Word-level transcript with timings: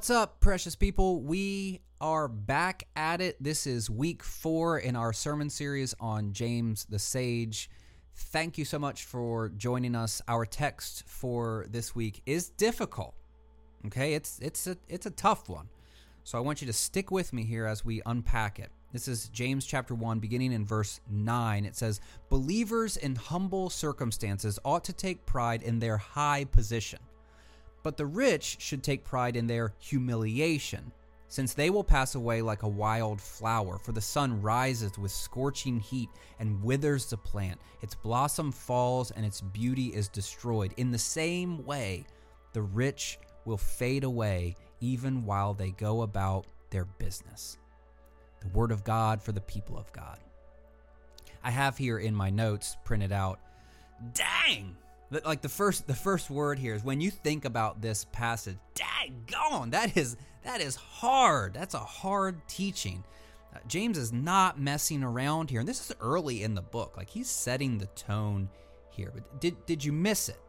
What's 0.00 0.08
up, 0.08 0.40
precious 0.40 0.74
people? 0.74 1.20
We 1.20 1.82
are 2.00 2.26
back 2.26 2.88
at 2.96 3.20
it. 3.20 3.36
This 3.38 3.66
is 3.66 3.90
week 3.90 4.22
four 4.22 4.78
in 4.78 4.96
our 4.96 5.12
sermon 5.12 5.50
series 5.50 5.94
on 6.00 6.32
James 6.32 6.86
the 6.86 6.98
Sage. 6.98 7.68
Thank 8.14 8.56
you 8.56 8.64
so 8.64 8.78
much 8.78 9.04
for 9.04 9.50
joining 9.50 9.94
us. 9.94 10.22
Our 10.26 10.46
text 10.46 11.06
for 11.06 11.66
this 11.68 11.94
week 11.94 12.22
is 12.24 12.48
difficult. 12.48 13.12
Okay, 13.88 14.14
it's 14.14 14.38
it's 14.38 14.66
a 14.66 14.78
it's 14.88 15.04
a 15.04 15.10
tough 15.10 15.50
one. 15.50 15.68
So 16.24 16.38
I 16.38 16.40
want 16.40 16.62
you 16.62 16.66
to 16.68 16.72
stick 16.72 17.10
with 17.10 17.34
me 17.34 17.44
here 17.44 17.66
as 17.66 17.84
we 17.84 18.00
unpack 18.06 18.58
it. 18.58 18.70
This 18.94 19.06
is 19.06 19.28
James 19.28 19.66
chapter 19.66 19.94
1 19.94 20.18
beginning 20.18 20.54
in 20.54 20.64
verse 20.64 21.02
9. 21.10 21.66
It 21.66 21.76
says, 21.76 22.00
"Believers 22.30 22.96
in 22.96 23.16
humble 23.16 23.68
circumstances 23.68 24.58
ought 24.64 24.84
to 24.84 24.94
take 24.94 25.26
pride 25.26 25.62
in 25.62 25.78
their 25.78 25.98
high 25.98 26.46
position." 26.46 27.00
But 27.82 27.96
the 27.96 28.06
rich 28.06 28.56
should 28.60 28.82
take 28.82 29.04
pride 29.04 29.36
in 29.36 29.46
their 29.46 29.74
humiliation, 29.78 30.92
since 31.28 31.54
they 31.54 31.70
will 31.70 31.84
pass 31.84 32.14
away 32.14 32.42
like 32.42 32.62
a 32.62 32.68
wild 32.68 33.20
flower, 33.20 33.78
for 33.78 33.92
the 33.92 34.00
sun 34.00 34.42
rises 34.42 34.98
with 34.98 35.12
scorching 35.12 35.80
heat 35.80 36.10
and 36.38 36.62
withers 36.62 37.06
the 37.06 37.16
plant. 37.16 37.60
Its 37.82 37.94
blossom 37.94 38.52
falls 38.52 39.12
and 39.12 39.24
its 39.24 39.40
beauty 39.40 39.86
is 39.94 40.08
destroyed. 40.08 40.74
In 40.76 40.90
the 40.90 40.98
same 40.98 41.64
way, 41.64 42.04
the 42.52 42.62
rich 42.62 43.18
will 43.44 43.56
fade 43.56 44.04
away 44.04 44.56
even 44.80 45.24
while 45.24 45.54
they 45.54 45.70
go 45.70 46.02
about 46.02 46.46
their 46.70 46.84
business. 46.84 47.58
The 48.40 48.48
word 48.48 48.72
of 48.72 48.84
God 48.84 49.22
for 49.22 49.32
the 49.32 49.40
people 49.40 49.78
of 49.78 49.92
God. 49.92 50.18
I 51.42 51.50
have 51.50 51.78
here 51.78 51.98
in 51.98 52.14
my 52.14 52.30
notes 52.30 52.76
printed 52.84 53.12
out, 53.12 53.40
dang! 54.14 54.76
Like 55.24 55.42
the 55.42 55.48
first 55.48 55.86
the 55.86 55.94
first 55.94 56.30
word 56.30 56.58
here 56.58 56.74
is 56.74 56.84
when 56.84 57.00
you 57.00 57.10
think 57.10 57.44
about 57.44 57.80
this 57.80 58.06
passage 58.12 58.56
daggone 58.74 59.70
that 59.72 59.96
is 59.96 60.16
that 60.42 60.60
is 60.60 60.74
hard. 60.74 61.52
That's 61.52 61.74
a 61.74 61.78
hard 61.78 62.40
teaching. 62.48 63.04
Uh, 63.54 63.58
james 63.66 63.98
is 63.98 64.12
not 64.12 64.60
messing 64.60 65.02
around 65.02 65.50
here 65.50 65.60
and 65.60 65.68
this 65.68 65.90
is 65.90 65.96
early 66.00 66.42
in 66.42 66.54
the 66.54 66.62
book. 66.62 66.96
Like 66.96 67.10
he's 67.10 67.28
setting 67.28 67.78
the 67.78 67.86
tone 67.86 68.48
here 68.90 69.10
but 69.12 69.40
did 69.40 69.66
did 69.66 69.84
you 69.84 69.92
miss 69.92 70.28
it? 70.28 70.40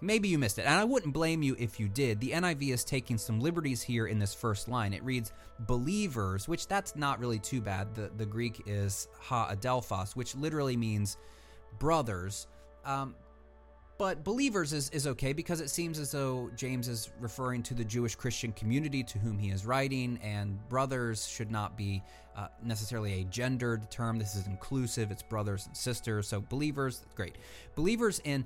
Maybe 0.00 0.28
you 0.28 0.38
missed 0.38 0.58
it 0.58 0.66
and 0.66 0.74
i 0.74 0.84
wouldn't 0.84 1.14
blame 1.14 1.42
you 1.42 1.56
if 1.58 1.80
you 1.80 1.88
did. 1.88 2.20
The 2.20 2.30
niv 2.30 2.72
is 2.72 2.84
taking 2.84 3.18
some 3.18 3.40
liberties 3.40 3.82
here 3.82 4.06
in 4.06 4.18
this 4.18 4.34
first 4.34 4.68
line. 4.68 4.92
It 4.92 5.02
reads 5.02 5.32
believers 5.60 6.46
which 6.46 6.68
that's 6.68 6.94
not 6.94 7.18
really 7.18 7.38
too 7.38 7.60
bad. 7.60 7.94
The 7.94 8.10
the 8.16 8.26
greek 8.26 8.62
is 8.66 9.08
ha 9.18 9.50
adelphos 9.52 10.14
which 10.14 10.34
literally 10.34 10.76
means 10.76 11.16
brothers. 11.78 12.46
Um, 12.84 13.14
but 13.96 14.24
believers 14.24 14.72
is, 14.72 14.90
is 14.90 15.06
okay 15.06 15.32
because 15.32 15.60
it 15.60 15.70
seems 15.70 15.98
as 15.98 16.10
though 16.10 16.50
James 16.56 16.88
is 16.88 17.10
referring 17.20 17.62
to 17.64 17.74
the 17.74 17.84
Jewish 17.84 18.16
Christian 18.16 18.52
community 18.52 19.04
to 19.04 19.18
whom 19.18 19.38
he 19.38 19.50
is 19.50 19.64
writing, 19.64 20.18
and 20.22 20.58
brothers 20.68 21.26
should 21.28 21.50
not 21.50 21.76
be 21.76 22.02
uh, 22.36 22.48
necessarily 22.64 23.20
a 23.20 23.24
gendered 23.24 23.88
term. 23.90 24.18
This 24.18 24.34
is 24.34 24.46
inclusive, 24.48 25.12
it's 25.12 25.22
brothers 25.22 25.66
and 25.66 25.76
sisters. 25.76 26.26
So, 26.26 26.40
believers, 26.40 27.04
great. 27.14 27.36
Believers 27.76 28.20
in 28.24 28.44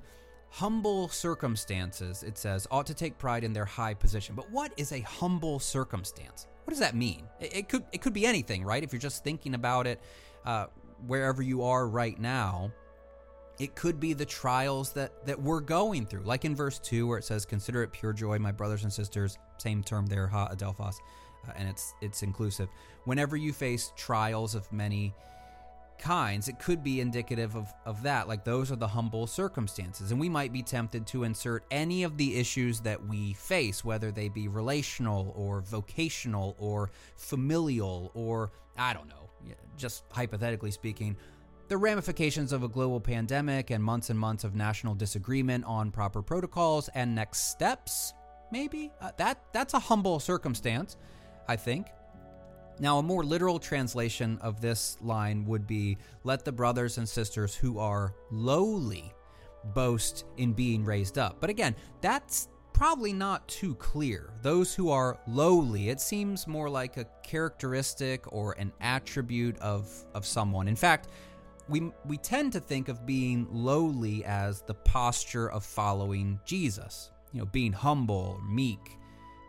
humble 0.51 1.09
circumstances, 1.09 2.21
it 2.21 2.37
says, 2.37 2.67
ought 2.69 2.85
to 2.85 2.93
take 2.93 3.17
pride 3.17 3.43
in 3.43 3.51
their 3.51 3.65
high 3.65 3.95
position. 3.95 4.35
But 4.35 4.51
what 4.51 4.71
is 4.77 4.91
a 4.91 4.99
humble 5.01 5.57
circumstance? 5.57 6.45
What 6.65 6.71
does 6.71 6.79
that 6.79 6.95
mean? 6.95 7.23
It, 7.39 7.55
it 7.55 7.69
could, 7.69 7.83
it 7.91 8.01
could 8.01 8.13
be 8.13 8.27
anything, 8.27 8.63
right? 8.63 8.83
If 8.83 8.93
you're 8.93 8.99
just 8.99 9.23
thinking 9.23 9.55
about 9.55 9.87
it 9.87 9.99
uh, 10.45 10.67
wherever 11.07 11.41
you 11.41 11.63
are 11.63 11.87
right 11.87 12.19
now 12.19 12.71
it 13.59 13.75
could 13.75 13.99
be 13.99 14.13
the 14.13 14.25
trials 14.25 14.93
that 14.93 15.25
that 15.25 15.39
we're 15.39 15.59
going 15.59 16.05
through. 16.05 16.23
Like 16.23 16.45
in 16.45 16.55
verse 16.55 16.79
2 16.79 17.07
where 17.07 17.17
it 17.17 17.23
says 17.23 17.45
consider 17.45 17.83
it 17.83 17.91
pure 17.91 18.13
joy 18.13 18.39
my 18.39 18.51
brothers 18.51 18.83
and 18.83 18.91
sisters. 18.91 19.37
Same 19.57 19.83
term 19.83 20.05
there 20.07 20.27
ha 20.27 20.49
adelphos. 20.49 20.95
Uh, 21.47 21.51
and 21.55 21.69
it's 21.69 21.93
it's 22.01 22.23
inclusive. 22.23 22.69
Whenever 23.05 23.35
you 23.35 23.53
face 23.53 23.91
trials 23.95 24.55
of 24.55 24.71
many 24.71 25.13
kinds 25.97 26.47
it 26.47 26.57
could 26.59 26.81
be 26.81 27.01
indicative 27.01 27.57
of 27.57 27.73
of 27.85 28.01
that. 28.03 28.29
Like 28.29 28.45
those 28.45 28.71
are 28.71 28.77
the 28.77 28.87
humble 28.87 29.27
circumstances. 29.27 30.11
And 30.11 30.19
we 30.19 30.29
might 30.29 30.53
be 30.53 30.63
tempted 30.63 31.05
to 31.07 31.25
insert 31.25 31.65
any 31.69 32.03
of 32.03 32.15
the 32.15 32.37
issues 32.37 32.79
that 32.81 33.05
we 33.05 33.33
face 33.33 33.83
whether 33.83 34.09
they 34.09 34.29
be 34.29 34.47
relational 34.47 35.33
or 35.35 35.59
vocational 35.61 36.55
or 36.57 36.91
familial 37.17 38.11
or 38.13 38.51
i 38.77 38.93
don't 38.93 39.09
know 39.09 39.29
just 39.79 40.03
hypothetically 40.11 40.69
speaking 40.69 41.15
the 41.69 41.77
ramifications 41.77 42.51
of 42.51 42.63
a 42.63 42.67
global 42.67 42.99
pandemic 42.99 43.69
and 43.69 43.83
months 43.83 44.09
and 44.09 44.19
months 44.19 44.43
of 44.43 44.55
national 44.55 44.95
disagreement 44.95 45.63
on 45.65 45.91
proper 45.91 46.21
protocols 46.21 46.89
and 46.95 47.15
next 47.15 47.51
steps 47.51 48.13
maybe? 48.51 48.91
Uh, 48.99 49.11
that 49.17 49.39
that's 49.53 49.73
a 49.73 49.79
humble 49.79 50.19
circumstance 50.19 50.97
i 51.47 51.55
think. 51.55 51.87
Now 52.79 52.99
a 52.99 53.03
more 53.03 53.23
literal 53.23 53.59
translation 53.59 54.37
of 54.41 54.61
this 54.61 54.97
line 55.01 55.45
would 55.45 55.67
be 55.67 55.97
let 56.23 56.45
the 56.45 56.51
brothers 56.51 56.97
and 56.97 57.07
sisters 57.07 57.53
who 57.53 57.77
are 57.77 58.13
lowly 58.31 59.13
boast 59.75 60.25
in 60.37 60.53
being 60.53 60.85
raised 60.85 61.17
up. 61.17 61.37
But 61.39 61.49
again 61.49 61.75
that's 62.01 62.47
probably 62.73 63.11
not 63.11 63.45
too 63.47 63.75
clear. 63.75 64.31
Those 64.41 64.73
who 64.73 64.89
are 64.89 65.19
lowly 65.27 65.89
it 65.89 65.99
seems 65.99 66.47
more 66.47 66.69
like 66.69 66.97
a 66.97 67.05
characteristic 67.23 68.31
or 68.31 68.53
an 68.53 68.71
attribute 68.79 69.57
of 69.59 69.91
of 70.15 70.25
someone. 70.25 70.67
In 70.67 70.75
fact 70.75 71.09
we 71.69 71.91
we 72.05 72.17
tend 72.17 72.51
to 72.53 72.59
think 72.59 72.89
of 72.89 73.05
being 73.05 73.47
lowly 73.51 74.25
as 74.25 74.61
the 74.61 74.73
posture 74.73 75.49
of 75.49 75.63
following 75.63 76.39
Jesus. 76.45 77.11
You 77.31 77.39
know, 77.39 77.45
being 77.45 77.71
humble, 77.71 78.41
meek, 78.49 78.97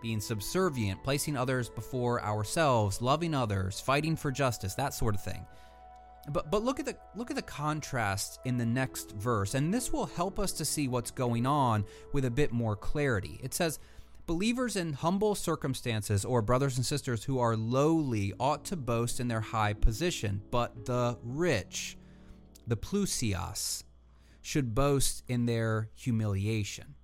being 0.03 0.21
subservient, 0.21 1.03
placing 1.03 1.37
others 1.37 1.71
before 1.71 2.23
ourselves, 2.23 3.01
loving 3.01 3.35
others, 3.35 3.81
fighting 3.81 4.17
for 4.17 4.31
justice, 4.31 4.75
that 4.75 4.93
sort 4.93 5.15
of 5.15 5.23
thing. 5.23 5.47
But 6.31 6.51
but 6.51 6.63
look 6.63 6.79
at 6.79 6.87
the 6.87 6.97
look 7.17 7.31
at 7.31 7.37
the 7.37 7.43
contrast 7.43 8.39
in 8.45 8.59
the 8.59 8.67
next 8.67 9.13
verse, 9.13 9.55
and 9.55 9.73
this 9.73 9.93
will 9.93 10.07
help 10.07 10.39
us 10.39 10.53
to 10.53 10.65
see 10.65 10.89
what's 10.89 11.11
going 11.11 11.47
on 11.47 11.87
with 12.13 12.27
a 12.27 12.31
bit 12.31 12.53
more 12.53 12.77
clarity. 12.77 13.41
It 13.43 13.55
says, 13.55 13.79
Believers 14.27 14.77
in 14.77 14.93
humble 14.93 15.35
circumstances 15.35 16.25
or 16.25 16.41
brothers 16.41 16.77
and 16.77 16.87
sisters 16.87 17.25
who 17.25 17.41
are 17.41 17.57
lowly 17.57 18.33
ought 18.39 18.65
to 18.67 18.77
boast 18.77 19.19
in 19.19 19.27
their 19.27 19.41
high 19.41 19.73
position, 19.73 20.41
but 20.53 20.85
the 20.85 21.19
rich 21.25 21.97
the 22.71 22.77
plusios, 22.77 23.85
should 24.41 24.75
boast 24.75 25.23
in 25.29 25.45
their 25.45 25.91
humiliation. 25.95 26.95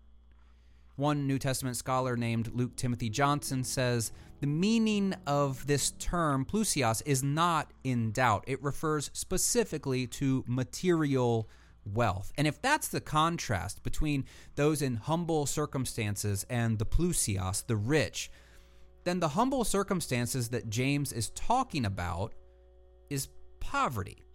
One 0.96 1.26
New 1.26 1.38
Testament 1.38 1.76
scholar 1.76 2.16
named 2.16 2.50
Luke 2.54 2.74
Timothy 2.76 3.10
Johnson 3.10 3.62
says 3.62 4.12
the 4.40 4.46
meaning 4.46 5.14
of 5.26 5.66
this 5.66 5.90
term, 5.92 6.46
plusios, 6.46 7.02
is 7.04 7.22
not 7.22 7.70
in 7.84 8.12
doubt. 8.12 8.44
It 8.46 8.62
refers 8.62 9.10
specifically 9.12 10.06
to 10.06 10.44
material 10.46 11.50
wealth. 11.84 12.32
And 12.38 12.46
if 12.46 12.62
that's 12.62 12.88
the 12.88 13.00
contrast 13.00 13.82
between 13.82 14.24
those 14.54 14.80
in 14.80 14.96
humble 14.96 15.46
circumstances 15.46 16.46
and 16.48 16.78
the 16.78 16.86
plusios, 16.86 17.66
the 17.66 17.76
rich, 17.76 18.30
then 19.04 19.20
the 19.20 19.28
humble 19.28 19.64
circumstances 19.64 20.48
that 20.48 20.70
James 20.70 21.12
is 21.12 21.30
talking 21.30 21.84
about 21.84 22.34
is 23.10 23.28
poverty. 23.60 24.25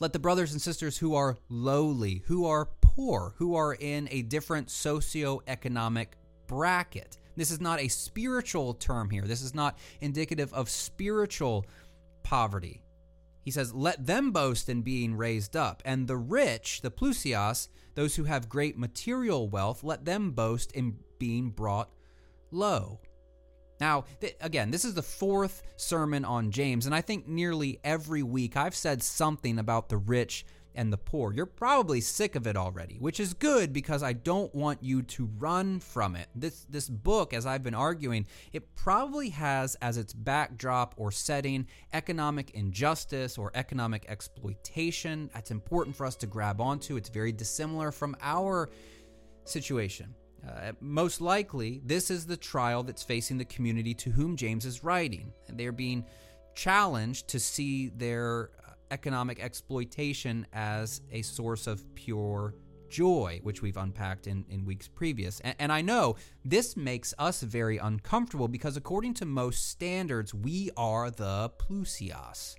Let 0.00 0.14
the 0.14 0.18
brothers 0.18 0.52
and 0.52 0.62
sisters 0.62 0.96
who 0.96 1.14
are 1.14 1.36
lowly, 1.50 2.22
who 2.26 2.46
are 2.46 2.70
poor, 2.80 3.34
who 3.36 3.54
are 3.54 3.74
in 3.74 4.08
a 4.10 4.22
different 4.22 4.68
socioeconomic 4.68 6.06
bracket. 6.46 7.18
This 7.36 7.50
is 7.50 7.60
not 7.60 7.80
a 7.80 7.88
spiritual 7.88 8.72
term 8.74 9.10
here. 9.10 9.24
This 9.24 9.42
is 9.42 9.54
not 9.54 9.78
indicative 10.00 10.52
of 10.54 10.70
spiritual 10.70 11.66
poverty. 12.22 12.82
He 13.44 13.50
says, 13.50 13.74
Let 13.74 14.06
them 14.06 14.32
boast 14.32 14.70
in 14.70 14.80
being 14.80 15.14
raised 15.14 15.54
up. 15.54 15.82
And 15.84 16.08
the 16.08 16.16
rich, 16.16 16.80
the 16.80 16.90
plusios, 16.90 17.68
those 17.94 18.16
who 18.16 18.24
have 18.24 18.48
great 18.48 18.78
material 18.78 19.48
wealth, 19.48 19.84
let 19.84 20.06
them 20.06 20.30
boast 20.30 20.72
in 20.72 20.96
being 21.18 21.50
brought 21.50 21.90
low. 22.50 23.00
Now, 23.80 24.04
th- 24.20 24.36
again, 24.40 24.70
this 24.70 24.84
is 24.84 24.94
the 24.94 25.02
fourth 25.02 25.62
sermon 25.76 26.24
on 26.24 26.50
James, 26.50 26.86
and 26.86 26.94
I 26.94 27.00
think 27.00 27.26
nearly 27.26 27.80
every 27.82 28.22
week 28.22 28.56
I've 28.56 28.74
said 28.74 29.02
something 29.02 29.58
about 29.58 29.88
the 29.88 29.96
rich 29.96 30.44
and 30.74 30.92
the 30.92 30.98
poor. 30.98 31.32
You're 31.32 31.46
probably 31.46 32.00
sick 32.00 32.36
of 32.36 32.46
it 32.46 32.56
already, 32.56 32.96
which 32.98 33.20
is 33.20 33.34
good 33.34 33.72
because 33.72 34.02
I 34.02 34.12
don't 34.12 34.54
want 34.54 34.82
you 34.82 35.02
to 35.02 35.28
run 35.38 35.80
from 35.80 36.14
it. 36.14 36.28
This 36.34 36.64
this 36.68 36.88
book 36.88 37.34
as 37.34 37.46
I've 37.46 37.62
been 37.62 37.74
arguing, 37.74 38.26
it 38.52 38.76
probably 38.76 39.30
has 39.30 39.74
as 39.76 39.96
its 39.96 40.12
backdrop 40.12 40.94
or 40.96 41.10
setting 41.10 41.66
economic 41.92 42.50
injustice 42.50 43.36
or 43.36 43.50
economic 43.54 44.06
exploitation. 44.08 45.30
That's 45.34 45.50
important 45.50 45.96
for 45.96 46.06
us 46.06 46.16
to 46.16 46.26
grab 46.26 46.60
onto. 46.60 46.96
It's 46.96 47.08
very 47.08 47.32
dissimilar 47.32 47.90
from 47.90 48.16
our 48.20 48.68
situation. 49.44 50.14
Uh, 50.46 50.72
most 50.80 51.20
likely, 51.20 51.80
this 51.84 52.10
is 52.10 52.26
the 52.26 52.36
trial 52.36 52.82
that's 52.82 53.02
facing 53.02 53.38
the 53.38 53.44
community 53.44 53.94
to 53.94 54.10
whom 54.10 54.36
James 54.36 54.64
is 54.64 54.82
writing. 54.82 55.32
And 55.48 55.58
they're 55.58 55.72
being 55.72 56.04
challenged 56.54 57.28
to 57.28 57.38
see 57.38 57.88
their 57.88 58.50
uh, 58.66 58.72
economic 58.90 59.40
exploitation 59.40 60.46
as 60.52 61.02
a 61.12 61.22
source 61.22 61.66
of 61.66 61.94
pure 61.94 62.54
joy, 62.88 63.40
which 63.42 63.62
we've 63.62 63.76
unpacked 63.76 64.26
in, 64.26 64.44
in 64.48 64.64
weeks 64.64 64.88
previous. 64.88 65.40
And, 65.40 65.54
and 65.58 65.72
I 65.72 65.80
know 65.80 66.16
this 66.44 66.76
makes 66.76 67.14
us 67.18 67.42
very 67.42 67.78
uncomfortable 67.78 68.48
because, 68.48 68.76
according 68.76 69.14
to 69.14 69.26
most 69.26 69.68
standards, 69.68 70.34
we 70.34 70.70
are 70.76 71.10
the 71.10 71.50
plusios. 71.58 72.56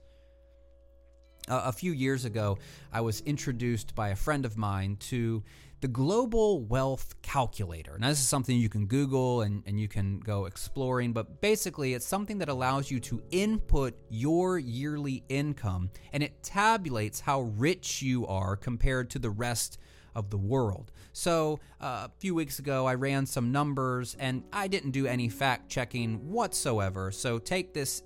Uh, 1.47 1.63
a 1.65 1.71
few 1.71 1.91
years 1.91 2.23
ago, 2.23 2.57
I 2.93 3.01
was 3.01 3.21
introduced 3.21 3.93
by 3.95 4.09
a 4.09 4.15
friend 4.15 4.45
of 4.45 4.57
mine 4.57 4.97
to 5.01 5.43
the 5.81 5.87
Global 5.87 6.61
Wealth 6.61 7.15
Calculator. 7.23 7.97
Now, 7.97 8.09
this 8.09 8.19
is 8.19 8.29
something 8.29 8.55
you 8.55 8.69
can 8.69 8.85
Google 8.85 9.41
and, 9.41 9.63
and 9.65 9.79
you 9.79 9.87
can 9.87 10.19
go 10.19 10.45
exploring, 10.45 11.11
but 11.11 11.41
basically, 11.41 11.95
it's 11.95 12.05
something 12.05 12.37
that 12.37 12.49
allows 12.49 12.91
you 12.91 12.99
to 13.01 13.21
input 13.31 13.95
your 14.07 14.59
yearly 14.59 15.23
income 15.27 15.89
and 16.13 16.21
it 16.21 16.43
tabulates 16.43 17.19
how 17.19 17.41
rich 17.41 18.03
you 18.03 18.27
are 18.27 18.55
compared 18.55 19.09
to 19.09 19.19
the 19.19 19.31
rest 19.31 19.79
of 20.13 20.29
the 20.29 20.37
world. 20.37 20.91
So, 21.13 21.59
uh, 21.81 22.05
a 22.05 22.11
few 22.19 22.35
weeks 22.35 22.59
ago, 22.59 22.85
I 22.85 22.93
ran 22.93 23.25
some 23.25 23.51
numbers 23.51 24.15
and 24.19 24.43
I 24.53 24.67
didn't 24.67 24.91
do 24.91 25.07
any 25.07 25.29
fact 25.29 25.67
checking 25.67 26.29
whatsoever. 26.29 27.11
So, 27.11 27.39
take 27.39 27.73
this 27.73 28.03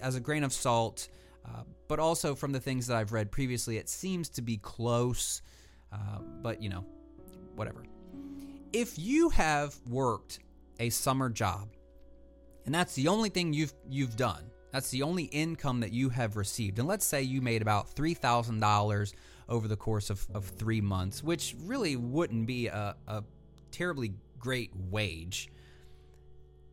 as 0.00 0.16
a 0.16 0.20
grain 0.20 0.44
of 0.44 0.52
salt. 0.52 1.08
Uh, 1.44 1.62
but 1.88 1.98
also 1.98 2.34
from 2.34 2.52
the 2.52 2.60
things 2.60 2.86
that 2.86 2.96
I've 2.96 3.12
read 3.12 3.30
previously, 3.30 3.78
it 3.78 3.88
seems 3.88 4.28
to 4.30 4.42
be 4.42 4.58
close. 4.58 5.40
Uh, 5.90 6.18
but 6.42 6.62
you 6.62 6.68
know, 6.68 6.84
whatever. 7.58 7.84
If 8.72 8.98
you 8.98 9.28
have 9.30 9.74
worked 9.88 10.38
a 10.78 10.90
summer 10.90 11.28
job, 11.28 11.68
and 12.64 12.74
that's 12.74 12.94
the 12.94 13.08
only 13.08 13.28
thing 13.28 13.52
you've 13.52 13.74
you've 13.88 14.16
done, 14.16 14.44
that's 14.72 14.90
the 14.90 15.02
only 15.02 15.24
income 15.24 15.80
that 15.80 15.92
you 15.92 16.08
have 16.10 16.36
received, 16.36 16.78
and 16.78 16.86
let's 16.86 17.04
say 17.04 17.22
you 17.22 17.42
made 17.42 17.62
about 17.62 17.90
three 17.90 18.14
thousand 18.14 18.60
dollars 18.60 19.14
over 19.48 19.66
the 19.66 19.76
course 19.76 20.10
of, 20.10 20.26
of 20.34 20.44
three 20.44 20.80
months, 20.80 21.22
which 21.22 21.56
really 21.64 21.96
wouldn't 21.96 22.46
be 22.46 22.66
a, 22.66 22.94
a 23.06 23.24
terribly 23.70 24.12
great 24.38 24.70
wage. 24.90 25.50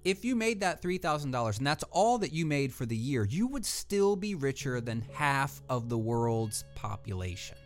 If 0.04 0.24
you 0.24 0.36
made 0.36 0.60
that 0.60 0.84
$3,000 0.84 1.58
and 1.58 1.66
that's 1.66 1.84
all 1.90 2.20
that 2.20 2.32
you 2.32 2.46
made 2.46 2.72
for 2.72 2.86
the 2.86 2.96
year, 2.96 3.24
you 3.24 3.48
would 3.48 3.66
still 3.66 4.16
be 4.16 4.36
richer 4.36 4.80
than 4.80 5.04
half 5.14 5.62
of 5.68 5.90
the 5.90 5.98
world's 5.98 6.64
population 6.76 7.58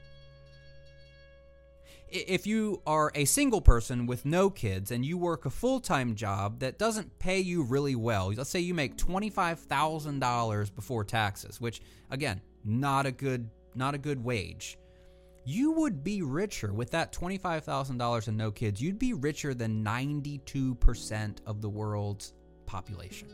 if 2.11 2.47
you 2.47 2.81
are 2.85 3.11
a 3.15 3.25
single 3.25 3.61
person 3.61 4.05
with 4.05 4.25
no 4.25 4.49
kids 4.49 4.91
and 4.91 5.05
you 5.05 5.17
work 5.17 5.45
a 5.45 5.49
full 5.49 5.79
time 5.79 6.15
job 6.15 6.59
that 6.59 6.77
doesn't 6.77 7.19
pay 7.19 7.39
you 7.39 7.63
really 7.63 7.95
well, 7.95 8.31
let's 8.33 8.49
say 8.49 8.59
you 8.59 8.73
make 8.73 8.97
$25,000 8.97 10.75
before 10.75 11.03
taxes, 11.03 11.61
which 11.61 11.81
again, 12.09 12.41
not 12.63 13.05
a 13.05 13.11
good 13.11 13.49
not 13.75 13.93
a 13.93 13.97
good 13.97 14.23
wage. 14.23 14.77
You 15.45 15.71
would 15.71 16.03
be 16.03 16.21
richer 16.21 16.73
with 16.73 16.91
that 16.91 17.13
$25,000 17.13 18.27
and 18.27 18.37
no 18.37 18.51
kids. 18.51 18.81
You'd 18.81 18.99
be 18.99 19.13
richer 19.13 19.53
than 19.53 19.83
92% 19.83 21.37
of 21.45 21.61
the 21.61 21.69
world's 21.69 22.33
population. 22.65 23.29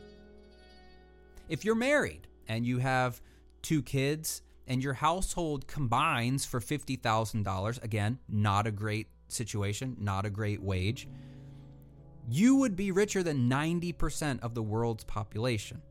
If 1.49 1.65
you're 1.65 1.75
married 1.75 2.27
and 2.47 2.65
you 2.65 2.77
have 2.77 3.21
two 3.61 3.81
kids 3.81 4.43
and 4.67 4.83
your 4.83 4.93
household 4.93 5.67
combines 5.67 6.45
for 6.45 6.59
$50,000, 6.59 7.83
again, 7.83 8.19
not 8.27 8.67
a 8.67 8.71
great 8.71 9.07
situation, 9.27 9.95
not 9.99 10.25
a 10.25 10.29
great 10.29 10.61
wage, 10.61 11.07
you 12.29 12.55
would 12.55 12.75
be 12.75 12.91
richer 12.91 13.21
than 13.21 13.49
90% 13.49 14.41
of 14.41 14.55
the 14.55 14.63
world's 14.63 15.03
population. 15.03 15.81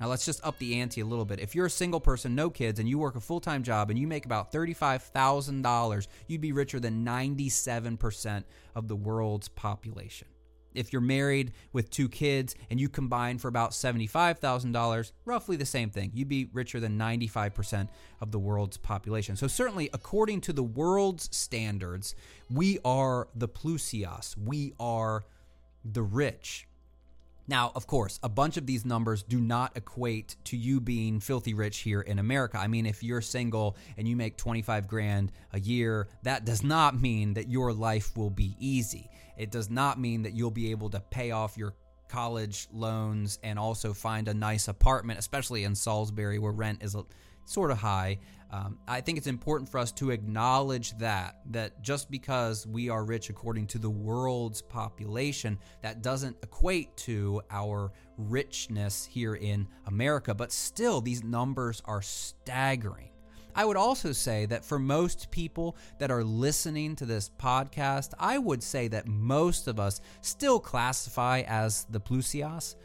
Now, 0.00 0.08
let's 0.08 0.26
just 0.26 0.44
up 0.44 0.58
the 0.58 0.80
ante 0.80 1.00
a 1.00 1.06
little 1.06 1.24
bit. 1.24 1.40
If 1.40 1.54
you're 1.54 1.66
a 1.66 1.70
single 1.70 2.00
person, 2.00 2.34
no 2.34 2.50
kids, 2.50 2.80
and 2.80 2.88
you 2.88 2.98
work 2.98 3.16
a 3.16 3.20
full 3.20 3.40
time 3.40 3.62
job 3.62 3.88
and 3.88 3.98
you 3.98 4.06
make 4.06 4.26
about 4.26 4.52
$35,000, 4.52 6.06
you'd 6.26 6.40
be 6.40 6.52
richer 6.52 6.80
than 6.80 7.04
97% 7.04 8.44
of 8.74 8.88
the 8.88 8.96
world's 8.96 9.48
population 9.48 10.28
if 10.76 10.92
you're 10.92 11.02
married 11.02 11.52
with 11.72 11.90
two 11.90 12.08
kids 12.08 12.54
and 12.70 12.80
you 12.80 12.88
combine 12.88 13.38
for 13.38 13.48
about 13.48 13.70
$75,000, 13.70 15.12
roughly 15.24 15.56
the 15.56 15.66
same 15.66 15.90
thing. 15.90 16.10
You'd 16.14 16.28
be 16.28 16.48
richer 16.52 16.80
than 16.80 16.98
95% 16.98 17.88
of 18.20 18.30
the 18.30 18.38
world's 18.38 18.76
population. 18.76 19.36
So, 19.36 19.46
certainly, 19.46 19.90
according 19.92 20.42
to 20.42 20.52
the 20.52 20.62
world's 20.62 21.34
standards, 21.36 22.14
we 22.50 22.78
are 22.84 23.28
the 23.34 23.48
plusios, 23.48 24.36
we 24.36 24.74
are 24.78 25.24
the 25.84 26.02
rich. 26.02 26.65
Now, 27.48 27.70
of 27.74 27.86
course, 27.86 28.18
a 28.22 28.28
bunch 28.28 28.56
of 28.56 28.66
these 28.66 28.84
numbers 28.84 29.22
do 29.22 29.40
not 29.40 29.76
equate 29.76 30.36
to 30.44 30.56
you 30.56 30.80
being 30.80 31.20
filthy 31.20 31.54
rich 31.54 31.78
here 31.78 32.00
in 32.00 32.18
America. 32.18 32.58
I 32.58 32.66
mean, 32.66 32.86
if 32.86 33.04
you're 33.04 33.20
single 33.20 33.76
and 33.96 34.08
you 34.08 34.16
make 34.16 34.36
25 34.36 34.88
grand 34.88 35.30
a 35.52 35.60
year, 35.60 36.08
that 36.22 36.44
does 36.44 36.64
not 36.64 37.00
mean 37.00 37.34
that 37.34 37.48
your 37.48 37.72
life 37.72 38.16
will 38.16 38.30
be 38.30 38.56
easy. 38.58 39.08
It 39.36 39.52
does 39.52 39.70
not 39.70 40.00
mean 40.00 40.22
that 40.22 40.32
you'll 40.32 40.50
be 40.50 40.72
able 40.72 40.90
to 40.90 41.00
pay 41.00 41.30
off 41.30 41.56
your 41.56 41.74
college 42.08 42.68
loans 42.72 43.38
and 43.42 43.58
also 43.58 43.92
find 43.92 44.28
a 44.28 44.34
nice 44.34 44.68
apartment, 44.68 45.18
especially 45.18 45.64
in 45.64 45.74
Salisbury 45.74 46.38
where 46.38 46.52
rent 46.52 46.82
is 46.82 46.96
sort 47.46 47.70
of 47.70 47.78
high. 47.78 48.18
Um, 48.50 48.78
I 48.86 49.00
think 49.00 49.18
it's 49.18 49.26
important 49.26 49.68
for 49.68 49.78
us 49.78 49.90
to 49.92 50.10
acknowledge 50.10 50.96
that 50.98 51.40
that 51.50 51.82
just 51.82 52.10
because 52.10 52.66
we 52.66 52.88
are 52.88 53.04
rich 53.04 53.28
according 53.28 53.66
to 53.68 53.78
the 53.78 53.90
world's 53.90 54.62
population, 54.62 55.58
that 55.82 56.02
doesn't 56.02 56.36
equate 56.42 56.96
to 56.98 57.42
our 57.50 57.92
richness 58.16 59.04
here 59.04 59.34
in 59.34 59.66
America. 59.86 60.34
But 60.34 60.52
still, 60.52 61.00
these 61.00 61.24
numbers 61.24 61.82
are 61.86 62.02
staggering. 62.02 63.10
I 63.54 63.64
would 63.64 63.78
also 63.78 64.12
say 64.12 64.44
that 64.46 64.64
for 64.64 64.78
most 64.78 65.30
people 65.30 65.76
that 65.98 66.10
are 66.10 66.22
listening 66.22 66.94
to 66.96 67.06
this 67.06 67.30
podcast, 67.40 68.12
I 68.18 68.36
would 68.36 68.62
say 68.62 68.86
that 68.88 69.08
most 69.08 69.66
of 69.66 69.80
us 69.80 70.02
still 70.20 70.60
classify 70.60 71.42
as 71.46 71.86
the 71.88 71.98
plusios. 71.98 72.76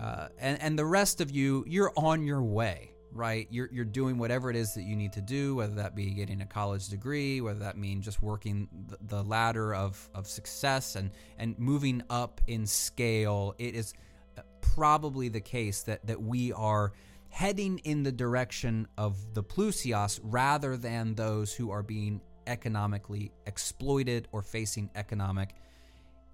Uh, 0.00 0.28
and, 0.38 0.62
and 0.62 0.78
the 0.78 0.86
rest 0.86 1.20
of 1.20 1.32
you, 1.32 1.64
you're 1.66 1.92
on 1.96 2.22
your 2.22 2.42
way 2.42 2.92
right? 3.12 3.46
You're, 3.50 3.68
you're 3.72 3.84
doing 3.84 4.18
whatever 4.18 4.50
it 4.50 4.56
is 4.56 4.74
that 4.74 4.82
you 4.82 4.96
need 4.96 5.12
to 5.14 5.20
do, 5.20 5.56
whether 5.56 5.74
that 5.76 5.94
be 5.94 6.10
getting 6.10 6.40
a 6.40 6.46
college 6.46 6.88
degree, 6.88 7.40
whether 7.40 7.60
that 7.60 7.76
mean 7.76 8.02
just 8.02 8.22
working 8.22 8.68
the, 9.00 9.22
ladder 9.22 9.74
of, 9.74 10.08
of 10.14 10.26
success 10.26 10.96
and, 10.96 11.10
and 11.38 11.58
moving 11.58 12.02
up 12.10 12.40
in 12.46 12.66
scale. 12.66 13.54
It 13.58 13.74
is 13.74 13.94
uh, 14.36 14.42
probably 14.60 15.28
the 15.28 15.40
case 15.40 15.82
that, 15.82 16.06
that 16.06 16.20
we 16.20 16.52
are 16.52 16.92
heading 17.30 17.78
in 17.84 18.02
the 18.02 18.12
direction 18.12 18.88
of 18.96 19.34
the 19.34 19.42
plusios 19.42 20.20
rather 20.22 20.76
than 20.76 21.14
those 21.14 21.52
who 21.52 21.70
are 21.70 21.82
being 21.82 22.20
economically 22.46 23.30
exploited 23.46 24.28
or 24.32 24.42
facing 24.42 24.90
economic 24.94 25.54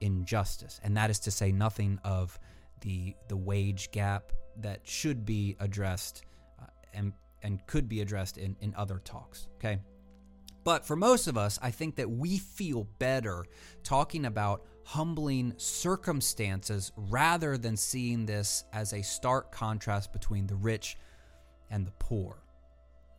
injustice. 0.00 0.80
And 0.84 0.96
that 0.96 1.10
is 1.10 1.18
to 1.20 1.30
say 1.30 1.50
nothing 1.50 1.98
of 2.04 2.38
the 2.80 3.16
the 3.28 3.36
wage 3.36 3.90
gap 3.90 4.32
that 4.60 4.80
should 4.84 5.24
be 5.24 5.56
addressed 5.58 6.22
and 6.94 7.12
and 7.42 7.64
could 7.66 7.88
be 7.88 8.00
addressed 8.00 8.38
in, 8.38 8.56
in 8.60 8.74
other 8.74 9.00
talks. 9.04 9.48
Okay. 9.56 9.78
But 10.64 10.86
for 10.86 10.96
most 10.96 11.26
of 11.26 11.36
us, 11.36 11.58
I 11.62 11.70
think 11.70 11.96
that 11.96 12.10
we 12.10 12.38
feel 12.38 12.88
better 12.98 13.44
talking 13.82 14.24
about 14.24 14.64
humbling 14.84 15.52
circumstances 15.58 16.90
rather 16.96 17.58
than 17.58 17.76
seeing 17.76 18.24
this 18.24 18.64
as 18.72 18.94
a 18.94 19.02
stark 19.02 19.52
contrast 19.52 20.12
between 20.12 20.46
the 20.46 20.54
rich 20.54 20.96
and 21.70 21.86
the 21.86 21.92
poor. 21.98 22.38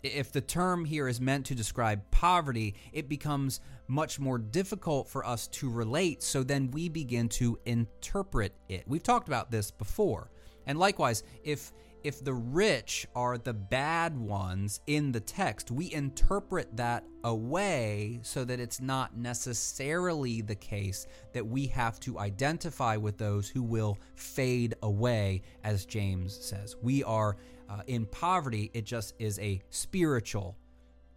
If 0.02 0.32
the 0.32 0.42
term 0.42 0.86
here 0.86 1.08
is 1.08 1.20
meant 1.20 1.48
to 1.48 1.56
describe 1.56 2.10
poverty, 2.12 2.76
it 2.94 3.10
becomes 3.10 3.62
much 3.88 4.20
more 4.20 4.38
difficult 4.38 5.08
for 5.08 5.26
us 5.26 5.48
to 5.48 5.70
relate, 5.70 6.22
so 6.22 6.44
then 6.44 6.70
we 6.72 6.90
begin 6.90 7.28
to 7.30 7.58
interpret 7.66 8.54
it. 8.70 8.84
We've 8.88 9.04
talked 9.04 9.28
about 9.28 9.50
this 9.50 9.72
before. 9.72 10.30
And 10.68 10.78
likewise, 10.78 11.24
if 11.44 11.74
if 12.06 12.24
the 12.24 12.36
rich 12.36 13.08
are 13.16 13.36
the 13.36 13.54
bad 13.54 14.16
ones 14.16 14.80
in 14.86 15.12
the 15.12 15.20
text, 15.20 15.72
we 15.72 15.92
interpret 15.92 16.78
that 16.78 17.04
away 17.24 18.20
so 18.22 18.46
that 18.46 18.60
it's 18.60 18.80
not 18.80 19.18
necessarily 19.18 20.42
the 20.42 20.54
case 20.54 21.08
that 21.34 21.44
we 21.44 21.66
have 21.66 22.00
to 22.00 22.20
identify 22.20 22.96
with 22.96 23.18
those 23.18 23.50
who 23.50 23.64
will 23.64 23.98
fade 24.14 24.76
away, 24.84 25.42
as 25.64 25.88
James 25.88 26.38
says. 26.40 26.76
We 26.80 27.04
are 27.04 27.38
uh, 27.68 27.82
in 27.88 28.06
poverty, 28.06 28.70
it 28.76 28.86
just 28.86 29.16
is 29.18 29.40
a 29.40 29.60
spiritual 29.72 30.56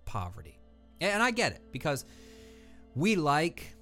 poverty. 0.06 0.58
And 1.02 1.22
I 1.22 1.32
get 1.32 1.52
it 1.52 1.60
because 1.70 2.06
we 2.94 3.14
like 3.14 3.76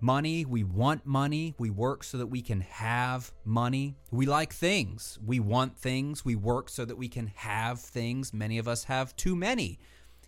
money. 0.00 0.44
We 0.44 0.64
want 0.64 1.06
money. 1.06 1.54
We 1.58 1.70
work 1.70 2.04
so 2.04 2.18
that 2.18 2.26
we 2.26 2.42
can 2.42 2.60
have 2.62 3.32
money. 3.44 3.96
We 4.10 4.26
like 4.26 4.52
things. 4.52 5.18
We 5.24 5.40
want 5.40 5.78
things. 5.78 6.24
We 6.24 6.36
work 6.36 6.68
so 6.68 6.84
that 6.84 6.96
we 6.96 7.08
can 7.08 7.28
have 7.36 7.80
things. 7.80 8.32
Many 8.32 8.58
of 8.58 8.68
us 8.68 8.84
have 8.84 9.16
too 9.16 9.36
many 9.36 9.78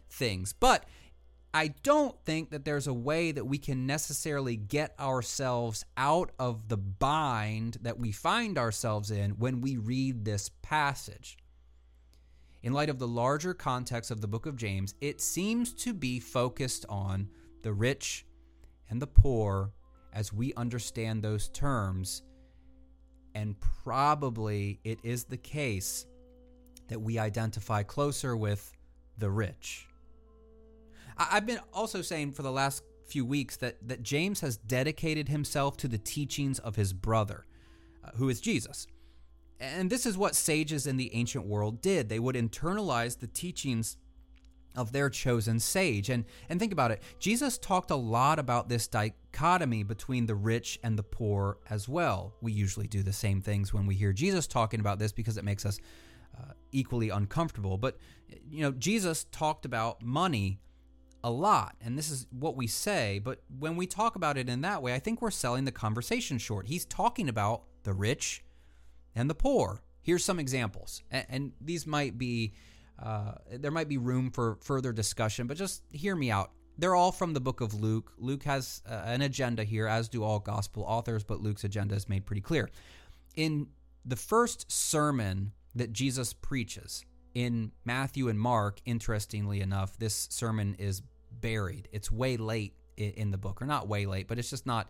things. 0.09 0.53
But 0.53 0.85
I 1.53 1.69
don't 1.83 2.17
think 2.25 2.51
that 2.51 2.65
there's 2.65 2.87
a 2.87 2.95
way 2.95 3.33
that 3.33 3.45
we 3.45 3.59
can 3.59 3.87
necessarily 3.87 4.57
get 4.57 4.95
ourselves 5.01 5.85
out 5.97 6.31
of 6.39 6.69
the 6.69 6.77
bind 6.77 7.79
that 7.83 7.99
we 7.99 8.13
find 8.13 8.57
ourselves 8.57 9.11
in 9.11 9.33
when 9.33 9.61
we 9.61 9.77
read 9.77 10.25
this 10.25 10.51
passage. 10.63 11.37
In 12.63 12.73
light 12.73 12.91
of 12.91 12.99
the 12.99 13.09
larger 13.09 13.55
context 13.55 14.11
of 14.11 14.21
the 14.21 14.29
book 14.29 14.47
of 14.47 14.57
James, 14.57 14.95
it 15.01 15.21
seems 15.21 15.73
to 15.75 15.95
be 15.95 16.21
focused 16.21 16.85
on 16.89 17.29
the 17.63 17.73
rich 17.73 18.27
and 18.91 19.01
the 19.01 19.07
poor 19.07 19.73
as 20.13 20.33
we 20.33 20.53
understand 20.55 21.23
those 21.23 21.49
terms. 21.49 22.23
And 23.35 23.57
probably 23.85 24.81
it 24.85 24.99
is 25.03 25.25
the 25.25 25.37
case 25.37 26.07
that 26.89 27.01
we 27.01 27.19
identify 27.19 27.85
closer 27.85 28.37
with 28.37 28.77
the 29.19 29.31
rich. 29.31 29.87
I've 31.17 31.47
been 31.47 31.61
also 31.73 32.03
saying 32.03 32.33
for 32.33 32.43
the 32.43 32.51
last 32.51 32.83
few 33.07 33.25
weeks 33.25 33.57
that, 33.59 33.77
that 33.87 34.03
James 34.03 34.41
has 34.41 34.57
dedicated 34.57 35.29
himself 35.29 35.77
to 35.79 35.89
the 35.89 35.99
teachings 35.99 36.59
of 36.59 36.77
his 36.77 36.93
brother, 36.93 37.45
uh, 38.05 38.11
who 38.17 38.29
is 38.29 38.41
Jesus. 38.41 38.87
And 39.61 39.91
this 39.91 40.07
is 40.07 40.17
what 40.17 40.35
sages 40.35 40.87
in 40.87 40.97
the 40.97 41.15
ancient 41.15 41.47
world 41.47 41.83
did. 41.83 42.09
They 42.09 42.19
would 42.19 42.37
internalize 42.37 43.19
the 43.19 43.27
teachings 43.27 43.97
of 44.77 44.93
their 44.93 45.11
chosen 45.11 45.59
sage. 45.59 46.11
And 46.11 46.25
and 46.49 46.61
think 46.61 46.73
about 46.73 46.91
it. 46.91 47.03
Jesus 47.19 47.59
talked 47.59 47.91
a 47.91 47.97
lot 47.97 48.39
about 48.39 48.69
this 48.69 48.87
dichotomy 48.87 49.83
between 49.83 50.27
the 50.27 50.35
rich 50.35 50.79
and 50.83 50.99
the 50.99 51.03
poor 51.03 51.59
as 51.69 51.89
well. 51.89 52.35
We 52.41 52.53
usually 52.53 52.87
do 52.87 53.03
the 53.03 53.13
same 53.13 53.41
things 53.41 53.73
when 53.73 53.87
we 53.87 53.95
hear 53.95 54.13
Jesus 54.13 54.47
talking 54.47 54.81
about 54.81 54.99
this 54.99 55.13
because 55.13 55.37
it 55.37 55.45
makes 55.45 55.67
us 55.67 55.79
uh, 56.39 56.53
equally 56.73 57.11
uncomfortable. 57.11 57.77
But 57.77 57.99
you 58.49 58.63
know, 58.63 58.73
Jesus 58.73 59.25
talked 59.25 59.65
about 59.65 60.03
money 60.03 60.61
a 61.23 61.31
lot, 61.31 61.77
and 61.83 61.99
this 61.99 62.11
is 62.11 62.27
what 62.31 62.57
we 62.57 62.67
say, 62.67 63.19
but 63.19 63.41
when 63.59 63.77
we 63.77 63.87
talk 63.87 64.17
about 64.17 64.39
it 64.39 64.49
in 64.49 64.63
that 64.63 64.83
way, 64.83 64.95
I 64.95 64.99
think 64.99 65.21
we're 65.21 65.31
selling 65.31 65.65
the 65.65 65.73
conversation 65.73 66.39
short. 66.39 66.67
He's 66.67 66.87
talking 66.87 67.29
about 67.29 67.65
the 67.83 67.93
rich 67.93 68.43
and 69.15 69.29
the 69.29 69.35
poor. 69.35 69.83
Here's 70.01 70.25
some 70.25 70.39
examples, 70.39 71.03
and, 71.11 71.27
and 71.29 71.53
these 71.61 71.87
might 71.87 72.17
be 72.17 72.55
uh, 73.03 73.33
there 73.51 73.71
might 73.71 73.89
be 73.89 73.99
room 73.99 74.31
for 74.31 74.59
further 74.63 74.93
discussion, 74.93 75.47
but 75.47 75.57
just 75.57 75.83
hear 75.91 76.15
me 76.15 76.31
out. 76.31 76.53
They're 76.79 76.95
all 76.95 77.13
from 77.13 77.35
the 77.35 77.41
book 77.41 77.61
of 77.61 77.75
Luke. 77.75 78.13
Luke 78.19 78.45
has 78.45 78.83
uh, 78.89 79.03
an 79.05 79.23
agenda 79.23 79.65
here, 79.65 79.87
as 79.87 80.09
do 80.09 80.23
all 80.23 80.39
gospel 80.39 80.85
authors, 80.87 81.25
but 81.25 81.41
Luke's 81.41 81.65
agenda 81.65 81.95
is 81.95 82.09
made 82.09 82.25
pretty 82.27 82.43
clear. 82.43 82.71
In 83.37 83.69
the 84.05 84.17
first 84.17 84.71
sermon 84.71 85.53
that 85.75 85.93
Jesus 85.93 86.33
preaches 86.33 87.05
in 87.35 87.73
Matthew 87.85 88.29
and 88.29 88.41
Mark, 88.41 88.81
interestingly 88.85 89.61
enough, 89.61 89.99
this 89.99 90.29
sermon 90.31 90.75
is 90.79 91.03
buried. 91.31 91.89
It's 91.93 92.11
way 92.11 92.37
late 92.37 92.75
in 92.97 93.31
the 93.31 93.39
book, 93.39 93.63
or 93.63 93.67
not 93.67 93.89
way 93.89 94.07
late, 94.07 94.29
but 94.29 94.39
it's 94.39 94.51
just 94.51 94.67
not 94.67 94.89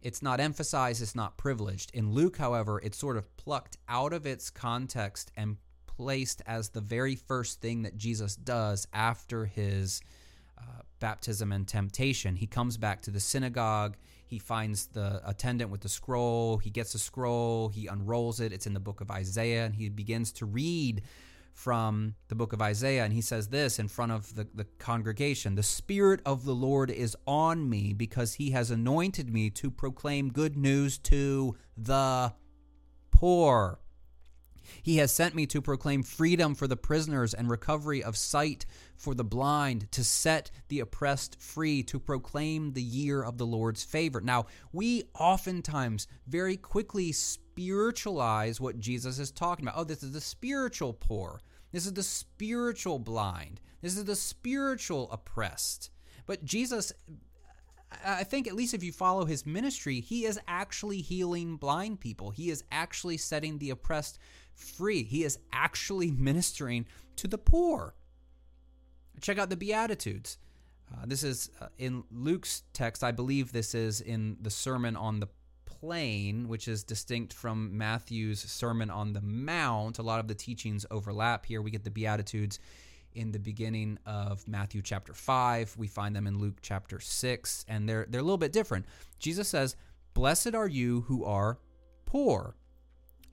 it's 0.00 0.22
not 0.22 0.38
emphasized, 0.38 1.02
it's 1.02 1.16
not 1.16 1.36
privileged. 1.36 1.90
In 1.92 2.12
Luke, 2.12 2.36
however, 2.36 2.80
it's 2.82 2.96
sort 2.96 3.16
of 3.16 3.36
plucked 3.36 3.78
out 3.88 4.12
of 4.12 4.26
its 4.26 4.48
context 4.48 5.32
and 5.36 5.56
placed 5.98 6.40
as 6.46 6.68
the 6.68 6.80
very 6.80 7.16
first 7.16 7.60
thing 7.60 7.82
that 7.82 7.96
Jesus 7.96 8.36
does 8.36 8.86
after 8.92 9.46
his 9.46 10.00
uh, 10.56 10.82
baptism 11.00 11.50
and 11.50 11.66
temptation. 11.66 12.36
He 12.36 12.46
comes 12.46 12.76
back 12.76 13.02
to 13.02 13.10
the 13.10 13.18
synagogue. 13.18 13.96
He 14.28 14.38
finds 14.38 14.86
the 14.86 15.20
attendant 15.28 15.70
with 15.72 15.80
the 15.80 15.88
scroll. 15.88 16.58
He 16.58 16.70
gets 16.70 16.92
the 16.92 17.00
scroll. 17.00 17.68
He 17.68 17.88
unrolls 17.88 18.38
it. 18.38 18.52
It's 18.52 18.66
in 18.66 18.74
the 18.74 18.80
book 18.80 19.00
of 19.00 19.10
Isaiah, 19.10 19.64
and 19.64 19.74
he 19.74 19.88
begins 19.88 20.30
to 20.34 20.46
read 20.46 21.02
from 21.52 22.14
the 22.28 22.36
book 22.36 22.52
of 22.52 22.62
Isaiah, 22.62 23.02
and 23.02 23.12
he 23.12 23.20
says 23.20 23.48
this 23.48 23.80
in 23.80 23.88
front 23.88 24.12
of 24.12 24.36
the, 24.36 24.46
the 24.54 24.66
congregation 24.78 25.56
The 25.56 25.64
Spirit 25.64 26.20
of 26.24 26.44
the 26.44 26.54
Lord 26.54 26.88
is 26.88 27.16
on 27.26 27.68
me 27.68 27.92
because 27.92 28.34
he 28.34 28.52
has 28.52 28.70
anointed 28.70 29.32
me 29.32 29.50
to 29.50 29.68
proclaim 29.68 30.30
good 30.30 30.56
news 30.56 30.96
to 30.98 31.56
the 31.76 32.32
poor. 33.10 33.80
He 34.82 34.96
has 34.98 35.12
sent 35.12 35.34
me 35.34 35.46
to 35.46 35.62
proclaim 35.62 36.02
freedom 36.02 36.54
for 36.54 36.66
the 36.66 36.76
prisoners 36.76 37.34
and 37.34 37.50
recovery 37.50 38.02
of 38.02 38.16
sight 38.16 38.66
for 38.96 39.14
the 39.14 39.24
blind, 39.24 39.90
to 39.92 40.02
set 40.02 40.50
the 40.68 40.80
oppressed 40.80 41.40
free, 41.40 41.82
to 41.84 42.00
proclaim 42.00 42.72
the 42.72 42.82
year 42.82 43.22
of 43.22 43.38
the 43.38 43.46
Lord's 43.46 43.84
favor. 43.84 44.20
Now, 44.20 44.46
we 44.72 45.04
oftentimes 45.14 46.08
very 46.26 46.56
quickly 46.56 47.12
spiritualize 47.12 48.60
what 48.60 48.78
Jesus 48.78 49.18
is 49.18 49.30
talking 49.30 49.66
about. 49.66 49.78
Oh, 49.78 49.84
this 49.84 50.02
is 50.02 50.12
the 50.12 50.20
spiritual 50.20 50.92
poor. 50.92 51.40
This 51.72 51.86
is 51.86 51.92
the 51.92 52.02
spiritual 52.02 52.98
blind. 52.98 53.60
This 53.82 53.96
is 53.96 54.04
the 54.04 54.16
spiritual 54.16 55.10
oppressed. 55.12 55.90
But 56.26 56.44
Jesus, 56.44 56.92
I 58.04 58.24
think, 58.24 58.46
at 58.46 58.54
least 58.54 58.74
if 58.74 58.82
you 58.82 58.92
follow 58.92 59.24
his 59.24 59.46
ministry, 59.46 60.00
he 60.00 60.26
is 60.26 60.38
actually 60.46 61.00
healing 61.00 61.56
blind 61.56 62.00
people. 62.00 62.30
He 62.30 62.50
is 62.50 62.64
actually 62.70 63.16
setting 63.16 63.58
the 63.58 63.70
oppressed 63.70 64.18
free. 64.54 65.04
He 65.04 65.24
is 65.24 65.38
actually 65.52 66.10
ministering 66.18 66.86
to 67.16 67.28
the 67.28 67.38
poor. 67.38 67.94
Check 69.20 69.38
out 69.38 69.50
the 69.50 69.56
Beatitudes. 69.56 70.38
Uh, 70.92 71.04
this 71.06 71.22
is 71.22 71.50
uh, 71.60 71.68
in 71.78 72.04
Luke's 72.10 72.62
text. 72.72 73.02
I 73.02 73.10
believe 73.10 73.52
this 73.52 73.74
is 73.74 74.00
in 74.00 74.36
the 74.40 74.50
Sermon 74.50 74.96
on 74.96 75.20
the 75.20 75.28
Plain, 75.66 76.48
which 76.48 76.66
is 76.66 76.82
distinct 76.82 77.32
from 77.32 77.76
Matthew's 77.76 78.40
Sermon 78.40 78.90
on 78.90 79.12
the 79.12 79.20
Mount. 79.20 79.98
A 79.98 80.02
lot 80.02 80.18
of 80.18 80.26
the 80.26 80.34
teachings 80.34 80.84
overlap 80.90 81.46
here. 81.46 81.62
We 81.62 81.70
get 81.70 81.84
the 81.84 81.90
Beatitudes 81.90 82.58
in 83.14 83.32
the 83.32 83.38
beginning 83.38 83.98
of 84.06 84.46
Matthew 84.46 84.82
chapter 84.82 85.12
5. 85.12 85.76
We 85.76 85.86
find 85.86 86.14
them 86.14 86.26
in 86.26 86.38
Luke 86.38 86.58
chapter 86.62 87.00
6, 87.00 87.64
and 87.68 87.88
they're, 87.88 88.06
they're 88.08 88.20
a 88.20 88.24
little 88.24 88.38
bit 88.38 88.52
different. 88.52 88.86
Jesus 89.18 89.48
says, 89.48 89.76
Blessed 90.14 90.54
are 90.54 90.68
you 90.68 91.02
who 91.02 91.24
are 91.24 91.58
poor 92.06 92.54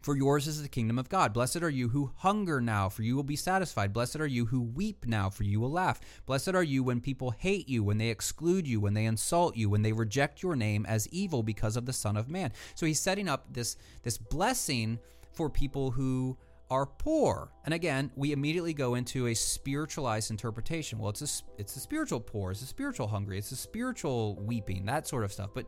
for 0.06 0.16
yours 0.16 0.46
is 0.46 0.62
the 0.62 0.70
kingdom 0.70 1.00
of 1.00 1.10
God. 1.10 1.34
Blessed 1.34 1.64
are 1.64 1.70
you 1.70 1.90
who 1.90 2.12
hunger 2.18 2.62
now, 2.62 2.90
for 2.90 3.02
you 3.02 3.16
will 3.16 3.24
be 3.24 3.36
satisfied. 3.36 3.92
Blessed 3.92 4.18
are 4.18 4.28
you 4.28 4.46
who 4.46 4.62
weep 4.62 5.08
now, 5.08 5.32
for 5.32 5.44
you 5.44 5.60
will 5.60 5.72
laugh. 5.72 6.00
Blessed 6.28 6.54
are 6.54 6.62
you 6.62 6.84
when 6.84 7.02
people 7.02 7.32
hate 7.32 7.68
you, 7.68 7.84
when 7.84 7.98
they 7.98 8.10
exclude 8.10 8.68
you, 8.68 8.80
when 8.80 8.94
they 8.94 9.06
insult 9.06 9.58
you, 9.58 9.68
when 9.68 9.82
they 9.82 9.94
reject 9.94 10.44
your 10.44 10.56
name 10.56 10.86
as 10.86 11.08
evil 11.08 11.42
because 11.42 11.76
of 11.76 11.88
the 11.88 11.92
Son 11.92 12.16
of 12.16 12.30
Man. 12.30 12.54
So 12.76 12.86
he's 12.86 13.00
setting 13.00 13.28
up 13.28 13.48
this, 13.52 13.78
this 14.04 14.20
blessing 14.20 15.00
for 15.34 15.50
people 15.50 15.90
who 15.90 16.38
are 16.70 16.86
poor. 16.86 17.52
And 17.64 17.74
again, 17.74 18.12
we 18.16 18.32
immediately 18.32 18.74
go 18.74 18.96
into 18.96 19.28
a 19.28 19.34
spiritualized 19.34 20.32
interpretation. 20.32 20.98
Well, 20.98 21.10
it's 21.10 21.22
a, 21.22 21.60
it's 21.60 21.76
a 21.76 21.80
spiritual 21.80 22.20
poor, 22.20 22.52
it's 22.52 22.62
a 22.62 22.66
spiritual 22.66 23.08
hungry, 23.08 23.38
it's 23.38 23.52
a 23.52 23.56
spiritual 23.56 24.36
weeping, 24.42 24.86
that 24.86 25.08
sort 25.08 25.24
of 25.24 25.32
stuff. 25.32 25.52
But 25.54 25.66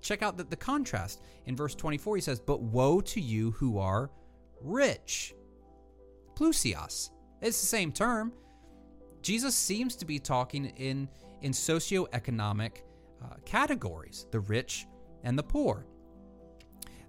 check 0.00 0.22
out 0.22 0.36
the, 0.36 0.44
the 0.44 0.56
contrast. 0.56 1.22
In 1.46 1.56
verse 1.56 1.74
24, 1.74 2.16
he 2.16 2.22
says, 2.22 2.40
But 2.40 2.62
woe 2.62 3.00
to 3.00 3.20
you 3.20 3.52
who 3.52 3.78
are 3.78 4.10
rich. 4.60 5.34
Plusios. 6.34 7.10
It's 7.40 7.60
the 7.60 7.66
same 7.66 7.92
term. 7.92 8.32
Jesus 9.22 9.54
seems 9.54 9.96
to 9.96 10.04
be 10.04 10.18
talking 10.18 10.66
in, 10.66 11.08
in 11.42 11.52
socioeconomic 11.52 12.82
uh, 13.22 13.34
categories 13.44 14.26
the 14.30 14.40
rich 14.40 14.86
and 15.24 15.38
the 15.38 15.42
poor. 15.42 15.86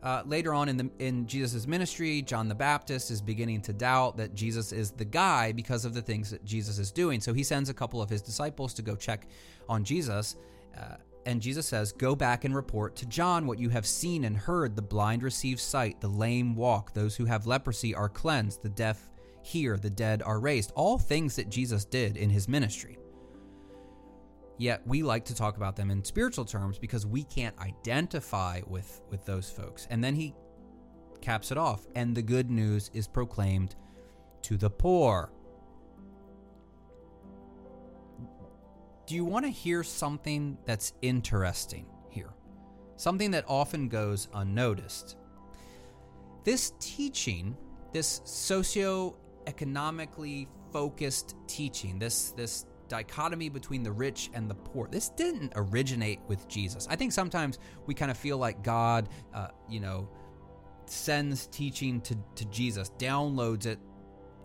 Uh, 0.04 0.22
later 0.26 0.54
on 0.54 0.68
in 0.68 0.76
the 0.76 0.90
in 1.00 1.26
Jesus' 1.26 1.66
ministry, 1.66 2.22
John 2.22 2.50
the 2.50 2.56
Baptist 2.56 3.10
is 3.10 3.22
beginning 3.22 3.62
to 3.62 3.74
doubt 3.74 4.18
that 4.18 4.36
Jesus 4.36 4.74
is 4.74 4.92
the 4.92 5.06
guy 5.06 5.54
because 5.54 5.86
of 5.86 5.94
the 5.94 6.02
things 6.02 6.30
that 6.30 6.44
Jesus 6.44 6.78
is 6.78 6.92
doing. 6.92 7.22
So 7.22 7.34
he 7.34 7.42
sends 7.42 7.70
a 7.70 7.74
couple 7.74 8.02
of 8.02 8.10
his 8.10 8.22
disciples 8.22 8.74
to 8.74 8.82
go 8.82 8.98
check 8.98 9.28
on 9.70 9.86
Jesus. 9.86 10.36
Uh, 10.78 10.96
and 11.26 11.42
Jesus 11.42 11.66
says, 11.66 11.94
Go 11.94 12.16
back 12.16 12.44
and 12.44 12.54
report 12.54 12.98
to 12.98 13.06
John 13.06 13.48
what 13.48 13.60
you 13.60 13.70
have 13.70 13.86
seen 13.86 14.26
and 14.26 14.36
heard. 14.36 14.76
The 14.76 14.82
blind 14.82 15.24
receive 15.24 15.62
sight, 15.62 16.02
the 16.02 16.10
lame 16.10 16.54
walk, 16.54 16.94
those 16.94 17.16
who 17.16 17.24
have 17.24 17.48
leprosy 17.48 17.96
are 17.96 18.10
cleansed, 18.10 18.62
the 18.62 18.70
deaf 18.70 19.10
hear, 19.42 19.78
the 19.78 19.90
dead 19.90 20.22
are 20.22 20.40
raised. 20.42 20.74
All 20.76 20.98
things 20.98 21.38
that 21.38 21.50
Jesus 21.50 21.86
did 21.86 22.18
in 22.18 22.30
his 22.30 22.50
ministry. 22.50 22.98
Yet 24.64 24.82
we 24.88 25.04
like 25.04 25.26
to 25.26 25.36
talk 25.36 25.58
about 25.58 25.76
them 25.76 25.92
in 25.92 26.06
spiritual 26.06 26.46
terms 26.46 26.80
because 26.80 27.06
we 27.06 27.26
can't 27.26 27.54
identify 27.60 28.62
with, 28.66 29.02
with 29.10 29.26
those 29.26 29.50
folks. 29.50 29.90
And 29.90 30.02
then 30.02 30.16
he 30.16 30.34
caps 31.20 31.52
it 31.52 31.58
off, 31.58 31.86
and 31.96 32.16
the 32.16 32.22
good 32.22 32.50
news 32.50 32.90
is 32.94 33.06
proclaimed 33.06 33.76
to 34.44 34.56
the 34.56 34.70
poor. 34.70 35.34
do 39.06 39.16
you 39.16 39.26
want 39.26 39.44
to 39.44 39.52
hear 39.52 39.84
something 39.84 40.58
that's 40.66 40.94
interesting 41.02 41.86
here? 42.10 42.34
Something 42.96 43.32
that 43.32 43.44
often 43.50 43.90
goes 43.90 44.30
unnoticed. 44.34 45.18
This 46.46 46.72
teaching, 46.80 47.58
this 47.92 48.22
socio-economically 48.24 50.48
focused 50.72 51.36
teaching, 51.48 52.00
this 52.00 52.32
this 52.32 52.66
dichotomy 52.88 53.50
between 53.50 53.84
the 53.84 53.92
rich 53.92 54.30
and 54.34 54.50
the 54.50 54.56
poor. 54.56 54.88
This 54.88 55.10
didn't 55.10 55.54
originate 55.56 56.20
with 56.28 56.48
Jesus. 56.48 56.88
I 56.90 56.96
think 56.96 57.12
sometimes 57.12 57.60
we 57.86 57.94
kind 57.94 58.12
of 58.12 58.18
feel 58.18 58.38
like 58.38 58.64
God, 58.64 59.10
uh, 59.34 59.48
you 59.70 59.80
know, 59.80 60.10
sends 60.86 61.48
teaching 61.48 62.02
to, 62.02 62.18
to 62.36 62.46
Jesus, 62.46 62.92
downloads 62.98 63.66
it 63.66 63.80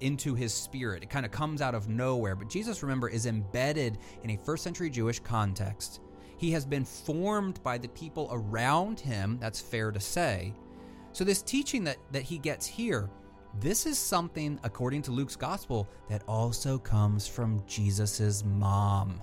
into 0.00 0.34
his 0.34 0.54
spirit. 0.54 1.02
It 1.02 1.10
kind 1.10 1.26
of 1.26 1.32
comes 1.32 1.60
out 1.60 1.74
of 1.74 1.88
nowhere. 1.88 2.36
But 2.36 2.48
Jesus, 2.48 2.82
remember, 2.82 3.08
is 3.08 3.26
embedded 3.26 3.98
in 4.22 4.30
a 4.30 4.36
first 4.36 4.62
century 4.62 4.90
Jewish 4.90 5.18
context. 5.20 6.00
He 6.36 6.52
has 6.52 6.64
been 6.64 6.84
formed 6.84 7.62
by 7.62 7.78
the 7.78 7.88
people 7.88 8.28
around 8.30 9.00
him, 9.00 9.38
that's 9.40 9.60
fair 9.60 9.90
to 9.90 9.98
say. 9.98 10.54
So, 11.12 11.24
this 11.24 11.42
teaching 11.42 11.82
that, 11.84 11.96
that 12.12 12.22
he 12.22 12.38
gets 12.38 12.66
here, 12.66 13.10
this 13.60 13.86
is 13.86 13.98
something, 13.98 14.58
according 14.62 15.02
to 15.02 15.10
Luke's 15.10 15.36
gospel, 15.36 15.88
that 16.08 16.22
also 16.28 16.78
comes 16.78 17.26
from 17.26 17.62
Jesus' 17.66 18.44
mom, 18.44 19.20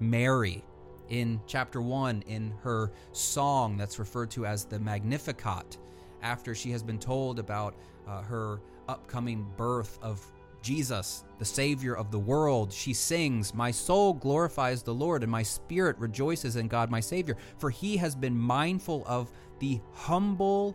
Mary. 0.00 0.64
in 1.10 1.40
chapter 1.46 1.82
1 1.82 2.22
in 2.26 2.52
her 2.62 2.90
song 3.12 3.76
that's 3.76 3.98
referred 3.98 4.30
to 4.32 4.46
as 4.46 4.64
the 4.64 4.78
Magnificat, 4.78 5.78
after 6.22 6.54
she 6.54 6.70
has 6.70 6.82
been 6.82 6.98
told 6.98 7.38
about 7.38 7.76
uh, 8.08 8.22
her 8.22 8.60
upcoming 8.88 9.46
birth 9.56 9.98
of 10.02 10.20
Jesus, 10.62 11.24
the 11.38 11.44
Savior 11.44 11.94
of 11.94 12.10
the 12.10 12.18
world, 12.18 12.72
she 12.72 12.94
sings, 12.94 13.52
My 13.52 13.70
soul 13.70 14.14
glorifies 14.14 14.82
the 14.82 14.94
Lord, 14.94 15.22
and 15.22 15.30
my 15.30 15.42
spirit 15.42 15.96
rejoices 15.98 16.56
in 16.56 16.68
God 16.68 16.90
my 16.90 17.00
Savior, 17.00 17.36
for 17.58 17.68
he 17.68 17.98
has 17.98 18.14
been 18.14 18.36
mindful 18.36 19.04
of 19.06 19.30
the 19.58 19.78
humble 19.92 20.74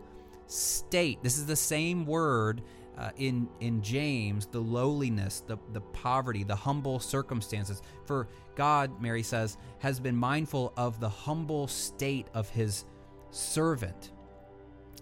state. 0.50 1.22
This 1.22 1.38
is 1.38 1.46
the 1.46 1.56
same 1.56 2.06
word 2.06 2.62
uh, 2.98 3.10
in 3.16 3.48
in 3.60 3.82
James, 3.82 4.46
the 4.46 4.60
lowliness, 4.60 5.42
the 5.46 5.56
the 5.72 5.80
poverty, 5.80 6.44
the 6.44 6.56
humble 6.56 6.98
circumstances. 6.98 7.82
For 8.04 8.28
God, 8.56 9.00
Mary 9.00 9.22
says, 9.22 9.56
has 9.78 9.98
been 9.98 10.16
mindful 10.16 10.72
of 10.76 11.00
the 11.00 11.08
humble 11.08 11.66
state 11.66 12.26
of 12.34 12.48
His 12.50 12.84
servant. 13.30 14.12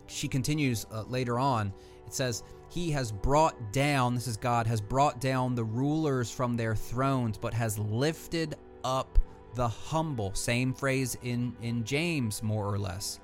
She 0.07 0.29
continues 0.29 0.87
uh, 0.93 1.03
later 1.09 1.39
on. 1.39 1.73
It 2.07 2.15
says, 2.15 2.45
He 2.71 2.91
has 2.93 3.11
brought 3.11 3.73
down. 3.73 4.15
This 4.15 4.29
is 4.29 4.37
God 4.37 4.67
has 4.67 4.81
brought 4.81 5.21
down 5.21 5.55
the 5.55 5.65
rulers 5.65 6.31
from 6.31 6.57
their 6.57 6.77
thrones, 6.77 7.37
but 7.37 7.53
has 7.53 7.79
lifted 7.79 8.55
up 8.85 9.19
the 9.55 9.69
humble. 9.69 10.35
Same 10.35 10.73
phrase 10.73 11.17
in 11.23 11.57
in 11.63 11.85
James, 11.85 12.43
more 12.43 12.67
or 12.67 12.79
less. 12.79 13.19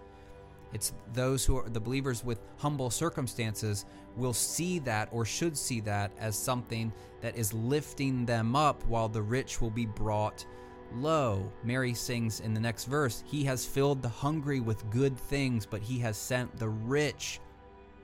It's 0.74 0.92
those 1.12 1.44
who 1.44 1.56
are 1.56 1.68
the 1.68 1.80
believers 1.80 2.24
with 2.24 2.40
humble 2.58 2.90
circumstances 2.90 3.86
will 4.16 4.32
see 4.32 4.80
that 4.80 5.08
or 5.12 5.24
should 5.24 5.56
see 5.56 5.80
that 5.82 6.10
as 6.18 6.36
something 6.36 6.92
that 7.20 7.36
is 7.36 7.54
lifting 7.54 8.26
them 8.26 8.56
up 8.56 8.84
while 8.86 9.08
the 9.08 9.22
rich 9.22 9.60
will 9.60 9.70
be 9.70 9.86
brought 9.86 10.44
low. 10.96 11.50
Mary 11.62 11.94
sings 11.94 12.40
in 12.40 12.52
the 12.52 12.60
next 12.60 12.84
verse, 12.84 13.22
He 13.26 13.44
has 13.44 13.64
filled 13.64 14.02
the 14.02 14.08
hungry 14.08 14.60
with 14.60 14.90
good 14.90 15.16
things, 15.16 15.64
but 15.64 15.80
He 15.80 15.98
has 16.00 16.16
sent 16.16 16.56
the 16.58 16.68
rich, 16.68 17.40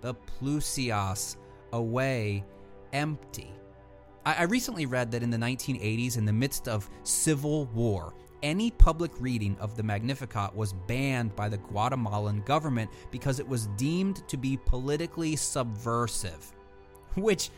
the 0.00 0.14
plusios, 0.14 1.36
away 1.72 2.44
empty. 2.92 3.52
I, 4.24 4.44
recently 4.44 4.86
read 4.86 5.10
that 5.12 5.22
in 5.22 5.30
the 5.30 5.38
1980s, 5.38 6.18
in 6.18 6.24
the 6.24 6.32
midst 6.32 6.68
of 6.68 6.90
civil 7.04 7.66
war, 7.66 8.14
any 8.42 8.70
public 8.70 9.10
reading 9.20 9.56
of 9.60 9.76
the 9.76 9.82
Magnificat 9.82 10.54
was 10.54 10.72
banned 10.72 11.34
by 11.36 11.48
the 11.48 11.58
Guatemalan 11.58 12.42
government 12.42 12.90
because 13.10 13.40
it 13.40 13.48
was 13.48 13.66
deemed 13.76 14.26
to 14.28 14.36
be 14.36 14.56
politically 14.56 15.36
subversive, 15.36 16.52
which 17.16 17.50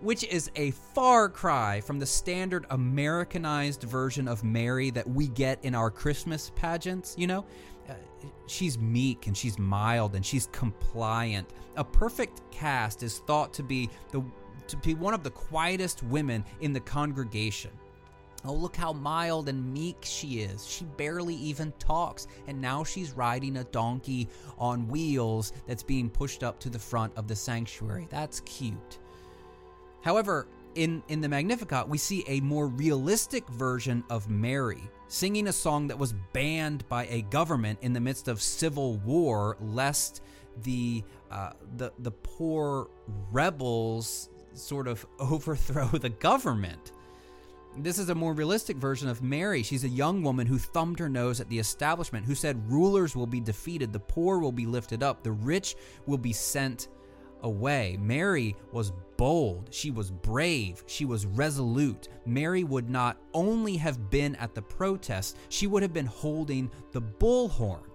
which 0.00 0.24
is 0.24 0.50
a 0.56 0.72
far 0.72 1.28
cry 1.28 1.80
from 1.80 1.98
the 1.98 2.06
standard 2.06 2.66
Americanized 2.70 3.82
version 3.84 4.28
of 4.28 4.44
Mary 4.44 4.90
that 4.90 5.08
we 5.08 5.28
get 5.28 5.64
in 5.64 5.74
our 5.74 5.90
Christmas 5.90 6.52
pageants, 6.54 7.14
you 7.16 7.26
know? 7.26 7.46
Uh, 7.88 7.94
she's 8.46 8.78
meek 8.78 9.26
and 9.26 9.34
she's 9.34 9.58
mild 9.58 10.14
and 10.14 10.24
she's 10.24 10.48
compliant. 10.52 11.48
A 11.76 11.84
perfect 11.84 12.42
cast 12.50 13.02
is 13.02 13.20
thought 13.20 13.54
to 13.54 13.62
be 13.62 13.88
the 14.12 14.22
to 14.68 14.76
be 14.78 14.94
one 14.94 15.14
of 15.14 15.22
the 15.22 15.30
quietest 15.30 16.02
women 16.02 16.44
in 16.60 16.72
the 16.72 16.80
congregation. 16.80 17.70
Oh, 18.46 18.54
look 18.54 18.76
how 18.76 18.92
mild 18.92 19.48
and 19.48 19.72
meek 19.72 19.98
she 20.02 20.40
is. 20.40 20.66
She 20.66 20.84
barely 20.84 21.34
even 21.34 21.72
talks, 21.78 22.28
and 22.46 22.60
now 22.60 22.84
she's 22.84 23.12
riding 23.12 23.56
a 23.56 23.64
donkey 23.64 24.28
on 24.58 24.88
wheels 24.88 25.52
that's 25.66 25.82
being 25.82 26.08
pushed 26.08 26.42
up 26.44 26.60
to 26.60 26.70
the 26.70 26.78
front 26.78 27.12
of 27.16 27.26
the 27.26 27.36
sanctuary. 27.36 28.06
That's 28.10 28.40
cute. 28.40 28.98
However, 30.02 30.46
in, 30.76 31.02
in 31.08 31.20
the 31.20 31.28
Magnificat, 31.28 31.88
we 31.88 31.98
see 31.98 32.24
a 32.28 32.40
more 32.40 32.68
realistic 32.68 33.48
version 33.48 34.04
of 34.10 34.30
Mary 34.30 34.82
singing 35.08 35.48
a 35.48 35.52
song 35.52 35.88
that 35.88 35.98
was 35.98 36.14
banned 36.32 36.86
by 36.88 37.06
a 37.06 37.22
government 37.22 37.78
in 37.82 37.92
the 37.92 38.00
midst 38.00 38.28
of 38.28 38.42
civil 38.42 38.98
war, 38.98 39.56
lest 39.60 40.22
the 40.62 41.02
uh, 41.30 41.52
the 41.76 41.92
the 41.98 42.10
poor 42.10 42.88
rebels 43.30 44.30
sort 44.54 44.88
of 44.88 45.06
overthrow 45.18 45.86
the 45.86 46.08
government. 46.08 46.92
This 47.78 47.98
is 47.98 48.08
a 48.08 48.14
more 48.14 48.32
realistic 48.32 48.78
version 48.78 49.08
of 49.08 49.22
Mary. 49.22 49.62
She's 49.62 49.84
a 49.84 49.88
young 49.88 50.22
woman 50.22 50.46
who 50.46 50.58
thumbed 50.58 50.98
her 50.98 51.10
nose 51.10 51.40
at 51.40 51.48
the 51.50 51.58
establishment, 51.58 52.24
who 52.24 52.34
said 52.34 52.70
rulers 52.72 53.14
will 53.14 53.26
be 53.26 53.40
defeated, 53.40 53.92
the 53.92 54.00
poor 54.00 54.38
will 54.38 54.52
be 54.52 54.64
lifted 54.64 55.02
up, 55.02 55.22
the 55.22 55.32
rich 55.32 55.76
will 56.06 56.16
be 56.16 56.32
sent 56.32 56.88
away. 57.42 57.98
Mary 58.00 58.56
was 58.72 58.92
bold, 59.18 59.68
she 59.70 59.90
was 59.90 60.10
brave, 60.10 60.82
she 60.86 61.04
was 61.04 61.26
resolute. 61.26 62.08
Mary 62.24 62.64
would 62.64 62.88
not 62.88 63.18
only 63.34 63.76
have 63.76 64.10
been 64.10 64.34
at 64.36 64.54
the 64.54 64.62
protest, 64.62 65.36
she 65.50 65.66
would 65.66 65.82
have 65.82 65.92
been 65.92 66.06
holding 66.06 66.70
the 66.92 67.02
bullhorn. 67.02 67.85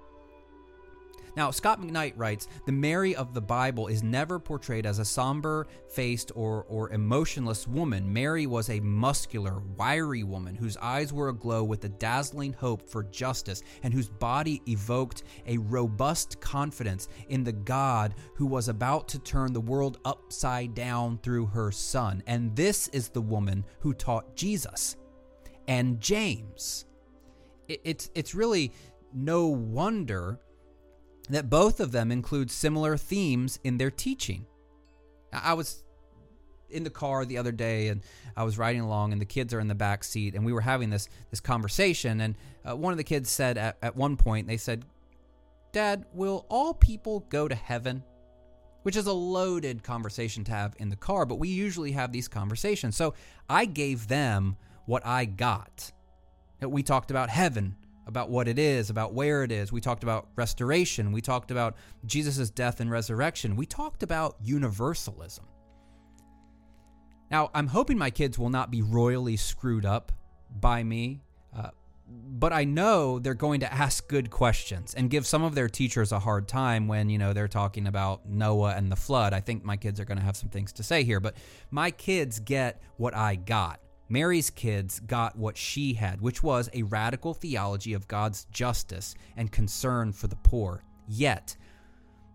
Now, 1.36 1.50
Scot 1.52 1.82
McKnight 1.82 2.14
writes 2.18 2.48
The 2.66 2.72
Mary 2.72 3.16
of 3.16 3.34
the 3.34 3.42
Bible 3.42 3.88
is 3.88 4.04
never 4.04 4.40
portrayed 4.40 4.86
as 4.86 5.00
a 5.00 5.06
somber 5.06 5.68
faced 5.88 6.32
or, 6.36 6.66
or 6.68 6.92
emotionless 6.92 7.68
woman. 7.68 8.12
Mary 8.12 8.48
was 8.48 8.70
a 8.70 8.80
muscular, 8.82 9.60
wiry 9.78 10.24
woman 10.24 10.56
whose 10.56 10.78
eyes 10.78 11.14
were 11.14 11.30
aglow 11.30 11.64
with 11.64 11.86
a 11.86 11.90
dazzling 11.90 12.54
hope 12.54 12.82
for 12.82 13.04
justice 13.04 13.64
and 13.84 13.94
whose 13.94 14.10
body 14.10 14.62
evoked 14.68 15.24
a 15.48 15.58
robust 15.58 16.40
confidence 16.42 17.08
in 17.30 17.44
the 17.44 17.52
God 17.52 18.16
who 18.36 18.46
was 18.46 18.68
about 18.68 19.08
to 19.10 19.20
turn 19.20 19.54
the 19.54 19.62
world 19.62 20.00
upside 20.04 20.74
down 20.74 21.18
through 21.20 21.46
her 21.48 21.72
son. 21.72 22.24
And 22.28 22.56
this 22.56 22.88
is 22.90 23.10
the 23.10 23.22
woman 23.22 23.64
who 23.80 23.94
taught 23.94 24.36
Jesus 24.36 24.98
and 25.68 26.02
James. 26.02 26.86
it's, 27.68 28.10
it's 28.16 28.36
really 28.36 28.74
no 29.14 29.48
wonder 29.48 30.40
that 31.30 31.50
both 31.50 31.80
of 31.80 31.92
them 31.92 32.12
include 32.12 32.52
similar 32.52 32.98
themes 32.98 33.60
in 33.64 33.78
their 33.78 33.92
teaching. 33.92 34.46
I 35.32 35.54
was 35.54 35.84
in 36.70 36.84
the 36.84 36.90
car 36.90 37.26
the 37.26 37.38
other 37.38 37.52
day 37.52 37.90
and 37.90 38.02
I 38.36 38.44
was 38.44 38.58
riding 38.58 38.82
along 38.82 39.12
and 39.12 39.22
the 39.22 39.26
kids 39.26 39.54
are 39.54 39.60
in 39.60 39.68
the 39.68 39.76
back 39.76 40.04
seat 40.04 40.36
and 40.36 40.46
we 40.46 40.54
were 40.54 40.62
having 40.62 40.90
this 40.90 41.10
this 41.30 41.40
conversation 41.40 42.22
and 42.22 42.36
uh, 42.66 42.76
one 42.76 42.94
of 42.94 42.98
the 42.98 43.04
kids 43.04 43.30
said 43.30 43.58
at, 43.58 43.78
at 43.82 43.96
one 43.96 44.18
point 44.18 44.48
they 44.48 44.58
said 44.58 44.86
dad 45.72 46.06
will 46.14 46.46
all 46.50 46.74
people 46.74 47.22
go 47.30 47.48
to 47.48 47.56
heaven? 47.56 48.04
Which 48.84 48.96
is 48.96 49.06
a 49.06 49.14
loaded 49.14 49.84
conversation 49.84 50.44
to 50.46 50.52
have 50.52 50.76
in 50.80 50.90
the 50.90 50.96
car 50.96 51.26
but 51.26 51.36
we 51.36 51.50
usually 51.50 51.92
have 51.92 52.12
these 52.12 52.28
conversations. 52.28 52.96
So 52.96 53.14
I 53.50 53.66
gave 53.66 54.08
them 54.08 54.56
what 54.86 55.06
I 55.06 55.26
got. 55.26 55.92
We 56.62 56.84
talked 56.84 57.12
about 57.12 57.30
heaven 57.30 57.76
about 58.12 58.30
what 58.30 58.50
it 58.50 58.60
is, 58.60 58.90
about 58.90 59.14
where 59.14 59.42
it 59.44 59.54
is. 59.54 59.72
We 59.72 59.80
talked 59.80 60.04
about 60.04 60.28
restoration. 60.36 61.14
We 61.14 61.22
talked 61.22 61.50
about 61.50 61.78
Jesus' 62.06 62.50
death 62.50 62.82
and 62.82 62.92
resurrection. 62.92 63.56
We 63.56 63.66
talked 63.66 64.04
about 64.04 64.36
universalism. 64.44 65.46
Now, 67.32 67.50
I'm 67.54 67.68
hoping 67.68 67.98
my 67.98 68.10
kids 68.10 68.38
will 68.38 68.50
not 68.50 68.70
be 68.70 68.82
royally 68.82 69.38
screwed 69.38 69.86
up 69.86 70.12
by 70.60 70.84
me, 70.84 71.22
uh, 71.58 71.70
but 72.10 72.52
I 72.52 72.66
know 72.66 73.20
they're 73.20 73.34
going 73.34 73.62
to 73.62 73.74
ask 73.74 74.06
good 74.10 74.30
questions 74.30 74.94
and 74.94 75.10
give 75.10 75.26
some 75.26 75.42
of 75.42 75.56
their 75.56 75.70
teachers 75.70 76.12
a 76.12 76.20
hard 76.20 76.50
time 76.50 76.90
when, 76.90 77.10
you 77.10 77.18
know, 77.18 77.32
they're 77.32 77.48
talking 77.48 77.88
about 77.88 78.28
Noah 78.28 78.74
and 78.76 78.92
the 78.92 78.98
flood. 78.98 79.32
I 79.32 79.40
think 79.40 79.64
my 79.64 79.78
kids 79.78 80.02
are 80.02 80.06
going 80.06 80.18
to 80.18 80.24
have 80.26 80.36
some 80.36 80.50
things 80.50 80.74
to 80.74 80.84
say 80.84 81.06
here, 81.06 81.22
but 81.22 81.38
my 81.70 81.92
kids 81.92 82.42
get 82.42 82.82
what 82.98 83.16
I 83.16 83.36
got. 83.36 83.80
Mary's 84.12 84.50
kids 84.50 85.00
got 85.00 85.38
what 85.38 85.56
she 85.56 85.94
had, 85.94 86.20
which 86.20 86.44
was 86.44 86.70
a 86.74 86.84
radical 86.84 87.34
theology 87.34 87.94
of 87.94 88.10
God's 88.10 88.44
justice 88.52 89.16
and 89.38 89.50
concern 89.50 90.12
for 90.12 90.28
the 90.28 90.36
poor. 90.36 90.84
Yet, 91.08 91.56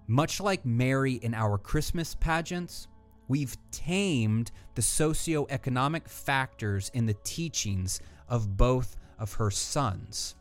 much 0.07 0.41
like 0.41 0.65
Mary 0.65 1.12
in 1.17 1.35
our 1.35 1.59
Christmas 1.59 2.15
pageants, 2.15 2.89
we've 3.29 3.59
tamed 3.73 4.53
the 4.75 4.81
socioeconomic 4.81 6.09
factors 6.09 6.91
in 6.95 7.05
the 7.05 7.17
teachings 7.25 8.01
of 8.27 8.57
both 8.57 8.97
of 9.19 9.35
her 9.35 9.51
sons. 9.51 10.35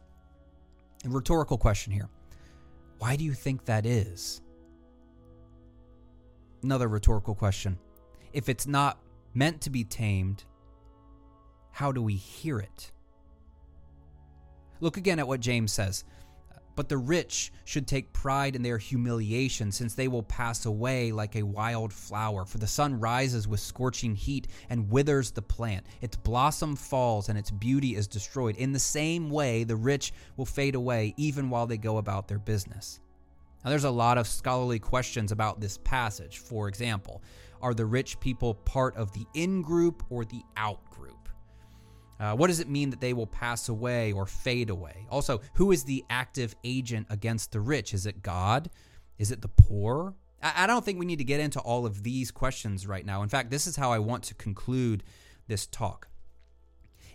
A 1.04 1.10
rhetorical 1.10 1.58
question 1.58 1.91
here. 1.91 2.08
Why 3.00 3.17
do 3.17 3.26
you 3.26 3.34
think 3.34 3.65
that 3.65 3.86
is? 3.86 4.41
Another 6.63 6.88
rhetorical 6.88 7.36
question. 7.36 7.78
If 8.32 8.48
it's 8.48 8.67
not 8.67 9.00
meant 9.34 9.60
to 9.63 9.69
be 9.69 9.84
tamed, 9.84 10.45
how 11.76 11.92
do 11.92 12.02
we 12.02 12.16
hear 12.16 12.58
it? 12.58 12.90
Look 14.80 14.96
again 14.96 15.20
at 15.20 15.28
what 15.28 15.42
James 15.42 15.74
says. 15.74 16.06
But 16.74 16.88
the 16.88 16.98
rich 16.98 17.52
should 17.66 17.86
take 17.86 18.14
pride 18.14 18.56
in 18.56 18.64
their 18.64 18.78
humiliation, 18.78 19.74
since 19.74 19.94
they 19.94 20.08
will 20.08 20.24
pass 20.24 20.66
away 20.66 21.12
like 21.12 21.36
a 21.36 21.44
wild 21.44 21.92
flower. 21.92 22.46
For 22.46 22.60
the 22.60 22.66
sun 22.66 22.98
rises 22.98 23.46
with 23.46 23.60
scorching 23.60 24.16
heat 24.16 24.48
and 24.70 24.90
withers 24.90 25.32
the 25.32 25.42
plant. 25.42 25.86
Its 26.00 26.16
blossom 26.16 26.78
falls 26.78 27.28
and 27.28 27.38
its 27.38 27.52
beauty 27.52 27.98
is 27.98 28.08
destroyed. 28.08 28.56
In 28.56 28.72
the 28.72 28.80
same 28.80 29.30
way, 29.30 29.66
the 29.66 29.76
rich 29.76 30.14
will 30.38 30.46
fade 30.46 30.76
away 30.76 31.14
even 31.18 31.50
while 31.50 31.68
they 31.68 31.78
go 31.78 31.98
about 31.98 32.30
their 32.30 32.40
business. 32.40 33.02
Now, 33.66 33.70
there's 33.70 33.84
a 33.84 33.92
lot 33.92 34.18
of 34.18 34.30
scholarly 34.30 34.80
questions 34.80 35.34
about 35.34 35.60
this 35.60 35.78
passage. 35.80 36.38
For 36.38 36.70
example, 36.70 37.22
are 37.62 37.74
the 37.74 37.86
rich 37.86 38.18
people 38.22 38.54
part 38.54 38.96
of 38.96 39.12
the 39.12 39.26
in 39.34 39.62
group 39.62 40.06
or 40.10 40.24
the 40.24 40.42
out 40.56 40.80
group? 40.90 41.14
Uh, 42.19 42.34
what 42.36 42.47
does 42.47 42.60
it 42.60 42.69
mean 42.69 42.89
that 42.89 43.01
they 43.01 43.13
will 43.13 43.28
pass 43.28 43.67
away 43.67 44.12
or 44.13 44.25
fade 44.25 44.69
away? 44.69 45.06
Also, 45.10 45.41
who 45.56 45.71
is 45.71 45.84
the 45.84 46.04
active 46.10 46.56
agent 46.63 47.08
against 47.10 47.51
the 47.51 47.60
rich? 47.60 47.93
Is 47.93 48.06
it 48.06 48.21
God? 48.21 48.69
Is 49.17 49.32
it 49.32 49.41
the 49.41 49.49
poor? 49.49 50.15
I, 50.41 50.63
I 50.63 50.67
don't 50.67 50.84
think 50.86 50.97
we 50.97 51.06
need 51.06 51.17
to 51.17 51.25
get 51.25 51.39
into 51.39 51.60
all 51.60 51.86
of 51.86 52.04
these 52.04 52.32
questions 52.32 52.88
right 52.88 53.06
now. 53.06 53.21
In 53.21 53.30
fact, 53.30 53.49
this 53.49 53.67
is 53.67 53.75
how 53.75 53.91
I 53.91 53.99
want 53.99 54.23
to 54.25 54.34
conclude 54.36 55.04
this 55.47 55.67
talk. 55.67 56.08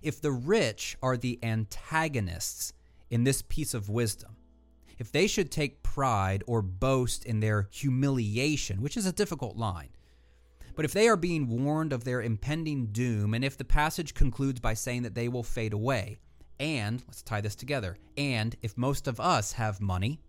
If 0.03 0.21
the 0.21 0.33
rich 0.33 0.97
are 1.03 1.17
the 1.17 1.39
antagonists 1.43 2.73
in 3.11 3.25
this 3.25 3.43
piece 3.43 3.75
of 3.75 3.89
wisdom, 3.89 4.37
if 4.99 5.11
they 5.13 5.27
should 5.27 5.51
take 5.51 5.83
pride 5.83 6.43
or 6.47 6.61
boast 6.61 7.25
in 7.25 7.41
their 7.41 7.69
humiliation, 7.71 8.83
which 8.83 8.97
is 8.99 9.07
a 9.07 9.13
difficult 9.13 9.57
line, 9.57 9.89
but 10.75 10.85
if 10.85 10.93
they 10.93 11.09
are 11.09 11.17
being 11.17 11.49
warned 11.49 11.93
of 11.93 12.05
their 12.05 12.23
impending 12.23 12.87
doom, 12.87 13.35
and 13.35 13.45
if 13.45 13.57
the 13.57 13.65
passage 13.65 14.15
concludes 14.15 14.61
by 14.61 14.75
saying 14.75 15.03
that 15.03 15.15
they 15.15 15.29
will 15.29 15.43
fade 15.43 15.73
away, 15.73 16.19
and 16.59 17.03
let's 17.07 17.23
tie 17.23 17.41
this 17.41 17.55
together, 17.55 17.97
and 18.17 18.57
if 18.63 18.77
most 18.77 19.09
of 19.09 19.21
us 19.21 19.53
have 19.53 19.81
money, 19.81 20.21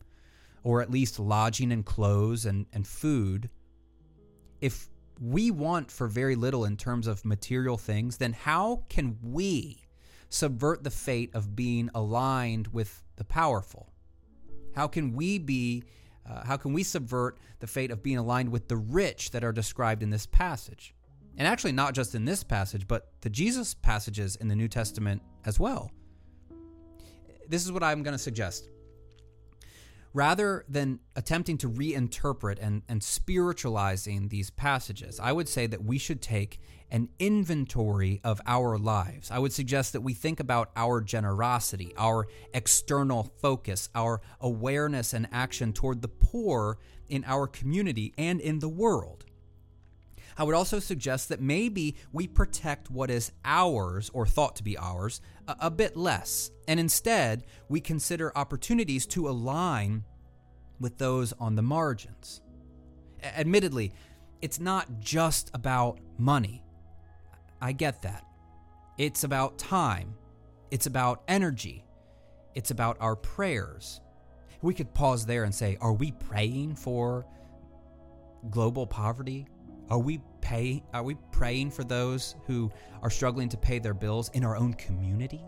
or 0.64 0.82
at 0.82 0.92
least 0.92 1.20
lodging 1.20 1.72
and 1.72 1.86
clothes 1.86 2.46
and, 2.46 2.66
and 2.74 2.88
food, 2.88 3.50
if 4.62 4.90
we 5.20 5.52
want 5.52 5.92
for 5.92 6.08
very 6.08 6.36
little 6.36 6.66
in 6.66 6.78
terms 6.78 7.08
of 7.08 7.26
material 7.26 7.78
things, 7.78 8.18
then 8.18 8.34
how 8.34 8.84
can 8.90 9.18
we 9.22 9.86
subvert 10.30 10.84
the 10.84 10.90
fate 10.90 11.30
of 11.34 11.56
being 11.56 11.90
aligned 11.94 12.68
with 12.68 13.04
the 13.18 13.24
powerful? 13.24 13.92
How 14.76 14.88
can 14.88 15.14
we 15.14 15.38
be 15.38 15.84
uh, 16.30 16.46
how 16.46 16.58
can 16.58 16.74
we 16.74 16.84
subvert 16.84 17.38
the 17.60 17.68
fate 17.68 17.92
of 17.92 18.04
being 18.04 18.18
aligned 18.18 18.50
with 18.50 18.68
the 18.68 18.78
rich 18.78 19.32
that 19.32 19.44
are 19.44 19.52
described 19.52 20.04
in 20.04 20.10
this 20.10 20.26
passage? 20.26 20.94
And 21.38 21.48
actually, 21.48 21.72
not 21.72 21.94
just 21.94 22.14
in 22.16 22.26
this 22.26 22.44
passage, 22.44 22.88
but 22.88 23.10
the 23.22 23.30
Jesus 23.30 23.74
passages 23.74 24.36
in 24.36 24.48
the 24.48 24.56
New 24.56 24.68
Testament 24.68 25.22
as 25.46 25.60
well. 25.60 25.92
This 27.48 27.66
is 27.66 27.72
what 27.72 27.84
I'm 27.84 28.04
going 28.04 28.14
to 28.14 28.20
suggest 28.20 28.70
rather 30.14 30.66
than 30.68 31.00
attempting 31.16 31.58
to 31.60 31.70
reinterpret 31.70 32.58
and, 32.62 32.82
and 32.88 33.02
spiritualizing 33.04 34.28
these 34.28 34.50
passages, 34.50 35.20
I 35.20 35.32
would 35.32 35.48
say 35.48 35.68
that 35.68 35.84
we 35.84 35.98
should 35.98 36.22
take 36.22 36.60
an 36.92 37.08
inventory 37.20 38.20
of 38.24 38.42
our 38.46 38.78
lives. 38.78 39.32
I 39.32 39.40
would 39.40 39.54
suggest 39.54 39.94
that 39.94 40.02
we 40.02 40.14
think 40.14 40.40
about 40.40 40.72
our 40.76 41.00
generosity, 41.00 41.94
our 41.98 42.28
external 42.54 43.32
focus, 43.42 43.90
our 43.96 44.22
awareness 44.42 45.14
and 45.14 45.28
action 45.32 45.72
toward 45.72 46.02
the 46.02 46.10
poor 46.10 46.78
in 47.08 47.24
our 47.26 47.48
community 47.48 48.14
and 48.18 48.42
in 48.42 48.60
the 48.60 48.70
world. 48.70 49.26
I 50.38 50.44
would 50.44 50.56
also 50.56 50.80
suggest 50.80 51.30
that 51.30 51.42
maybe 51.42 51.96
we 52.12 52.28
protect 52.28 52.90
what 52.90 53.10
is 53.10 53.32
ours 53.44 54.10
or 54.14 54.26
thought 54.26 54.56
to 54.58 54.64
be 54.64 54.78
ours 54.78 55.22
a, 55.48 55.56
a 55.62 55.72
bit 55.72 55.96
less, 55.98 56.52
and 56.68 56.80
instead 56.80 57.46
we 57.70 57.82
consider 57.82 58.36
opportunities 58.38 59.06
to 59.08 59.30
align 59.30 60.04
with 60.80 60.98
those 60.98 61.34
on 61.40 61.56
the 61.56 61.62
margins. 61.62 62.42
A- 63.24 63.40
admittedly, 63.40 63.94
it's 64.42 64.60
not 64.60 65.00
just 65.00 65.52
about 65.54 66.00
money. 66.18 66.64
I 67.62 67.74
get 67.74 68.02
that. 68.02 68.26
It's 68.98 69.24
about 69.24 69.58
time, 69.58 70.16
it's 70.72 70.86
about 70.86 71.24
energy, 71.28 71.86
it's 72.56 72.72
about 72.72 72.98
our 73.00 73.16
prayers. 73.16 74.02
We 74.62 74.74
could 74.74 74.94
pause 74.94 75.26
there 75.26 75.44
and 75.44 75.56
say, 75.56 75.78
are 75.82 75.94
we 75.94 76.12
praying 76.12 76.76
for 76.76 77.26
global 78.50 78.86
poverty? 78.86 79.48
Are 79.92 80.00
we 80.00 80.22
pay 80.40 80.82
are 80.94 81.04
we 81.04 81.16
praying 81.34 81.72
for 81.72 81.84
those 81.84 82.36
who 82.48 82.72
are 83.02 83.10
struggling 83.10 83.50
to 83.50 83.58
pay 83.58 83.78
their 83.78 83.94
bills 83.94 84.32
in 84.34 84.46
our 84.46 84.56
own 84.56 84.74
community? 84.76 85.42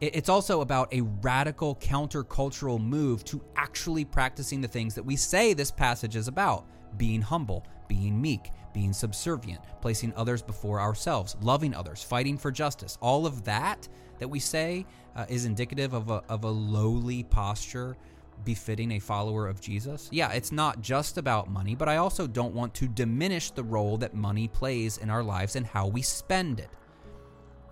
It's 0.00 0.28
also 0.28 0.60
about 0.60 0.92
a 0.92 1.02
radical 1.02 1.76
countercultural 1.76 2.84
move 2.84 3.24
to 3.26 3.40
actually 3.54 4.04
practicing 4.04 4.60
the 4.60 4.66
things 4.68 4.94
that 4.96 5.04
we 5.04 5.14
say 5.14 5.54
this 5.54 5.70
passage 5.70 6.16
is 6.16 6.26
about 6.26 6.66
being 6.96 7.22
humble, 7.22 7.64
being 7.86 8.20
meek, 8.20 8.50
being 8.74 8.92
subservient, 8.92 9.60
placing 9.80 10.12
others 10.16 10.42
before 10.42 10.80
ourselves, 10.80 11.36
loving 11.40 11.74
others, 11.74 12.02
fighting 12.02 12.36
for 12.36 12.50
justice. 12.50 12.98
All 13.00 13.24
of 13.24 13.44
that 13.44 13.88
that 14.18 14.28
we 14.28 14.40
say 14.40 14.84
uh, 15.14 15.26
is 15.28 15.44
indicative 15.44 15.94
of 15.94 16.10
a, 16.10 16.24
of 16.28 16.42
a 16.42 16.50
lowly 16.50 17.22
posture 17.22 17.96
befitting 18.44 18.92
a 18.92 18.98
follower 18.98 19.46
of 19.48 19.60
Jesus? 19.60 20.08
Yeah, 20.12 20.32
it's 20.32 20.52
not 20.52 20.80
just 20.80 21.18
about 21.18 21.50
money, 21.50 21.74
but 21.74 21.88
I 21.88 21.96
also 21.96 22.26
don't 22.26 22.54
want 22.54 22.74
to 22.74 22.88
diminish 22.88 23.50
the 23.50 23.64
role 23.64 23.96
that 23.98 24.14
money 24.14 24.48
plays 24.48 24.98
in 24.98 25.10
our 25.10 25.22
lives 25.22 25.56
and 25.56 25.66
how 25.66 25.86
we 25.86 26.02
spend 26.02 26.60
it. 26.60 26.70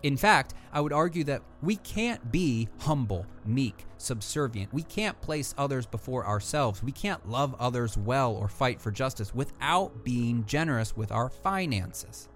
In 0.05 0.19
fact, 0.19 0.53
I 0.71 0.83
would 0.83 0.93
argue 0.93 1.25
that 1.25 1.41
we 1.63 1.77
can't 1.77 2.31
be 2.31 2.69
humble, 2.81 3.25
meek, 3.47 3.87
subservient. 3.97 4.71
We 4.71 4.83
can't 4.83 5.19
place 5.23 5.55
others 5.57 5.87
before 5.87 6.27
ourselves. 6.27 6.83
We 6.83 6.93
can't 6.93 7.27
love 7.27 7.57
others 7.59 7.97
well 7.97 8.35
or 8.35 8.49
fight 8.49 8.83
for 8.83 8.91
justice 8.91 9.35
without 9.35 10.05
being 10.05 10.45
generous 10.45 10.95
with 10.95 11.11
our 11.11 11.31
finances. 11.31 12.29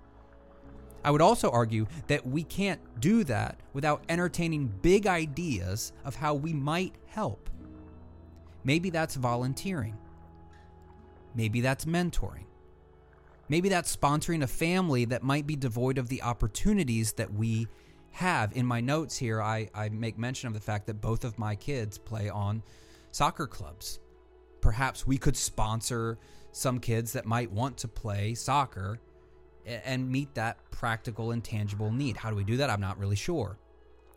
I 1.04 1.10
would 1.10 1.20
also 1.20 1.50
argue 1.50 1.86
that 2.06 2.26
we 2.26 2.42
can't 2.42 2.80
do 3.00 3.22
that 3.24 3.60
without 3.74 4.02
entertaining 4.08 4.72
big 4.80 5.06
ideas 5.06 5.92
of 6.06 6.14
how 6.14 6.34
we 6.34 6.54
might 6.54 6.94
help. 7.06 7.50
Maybe 8.68 8.90
that's 8.90 9.14
volunteering. 9.14 9.96
Maybe 11.35 11.62
that's 11.62 11.87
mentoring. 11.87 12.44
Maybe 13.48 13.70
that's 13.70 13.96
sponsoring 13.96 14.42
a 14.42 14.46
family 14.46 15.07
that 15.07 15.22
might 15.22 15.46
be 15.46 15.57
devoid 15.57 15.96
of 15.96 16.11
the 16.11 16.20
opportunities 16.20 17.14
that 17.14 17.33
we 17.33 17.66
have. 18.11 18.54
In 18.54 18.66
my 18.66 18.83
notes 18.83 19.16
here, 19.16 19.40
I, 19.40 19.70
I 19.74 19.88
make 19.88 20.18
mention 20.18 20.48
of 20.48 20.52
the 20.52 20.61
fact 20.61 20.87
that 20.88 21.00
both 21.00 21.24
of 21.24 21.38
my 21.38 21.57
kids 21.57 21.96
play 21.96 22.28
on 22.28 22.62
soccer 23.11 23.46
clubs. 23.46 24.00
Perhaps 24.61 25.07
we 25.07 25.16
could 25.16 25.38
sponsor 25.38 26.18
some 26.52 26.78
kids 26.78 27.14
that 27.14 27.24
might 27.24 27.50
want 27.50 27.78
to 27.78 27.88
play 27.88 28.35
soccer 28.35 29.00
and 29.64 30.11
meet 30.11 30.35
that 30.35 30.59
practical 30.70 31.31
and 31.31 31.42
tangible 31.42 31.90
need. 31.90 32.18
How 32.18 32.28
do 32.28 32.37
we 32.37 32.44
do 32.44 32.59
that? 32.59 32.68
I'm 32.68 32.83
not 32.83 32.98
really 32.98 33.16
sure. 33.16 33.59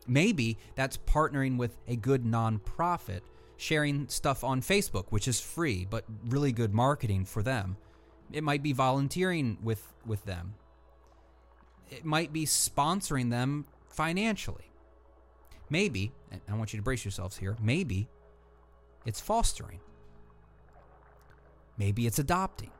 Maybe 0.07 0.57
that's 0.75 0.97
partnering 0.97 1.55
with 1.55 1.77
a 1.87 1.95
good 1.95 2.25
nonprofit 2.25 3.21
sharing 3.61 4.07
stuff 4.07 4.43
on 4.43 4.59
Facebook, 4.59 5.05
which 5.09 5.27
is 5.27 5.39
free 5.39 5.85
but 5.87 6.03
really 6.25 6.51
good 6.51 6.73
marketing 6.73 7.25
for 7.25 7.43
them. 7.43 7.77
It 8.31 8.43
might 8.43 8.63
be 8.63 8.73
volunteering 8.73 9.59
with 9.61 9.93
with 10.05 10.25
them. 10.25 10.55
It 11.89 12.03
might 12.03 12.33
be 12.33 12.45
sponsoring 12.45 13.29
them 13.29 13.65
financially. 13.87 14.71
Maybe, 15.69 16.11
I 16.49 16.55
want 16.55 16.73
you 16.73 16.79
to 16.79 16.83
brace 16.83 17.05
yourselves 17.05 17.37
here, 17.37 17.55
maybe 17.61 18.09
it's 19.05 19.21
fostering. 19.21 19.79
Maybe 21.77 22.07
it's 22.07 22.19
adopting. 22.19 22.71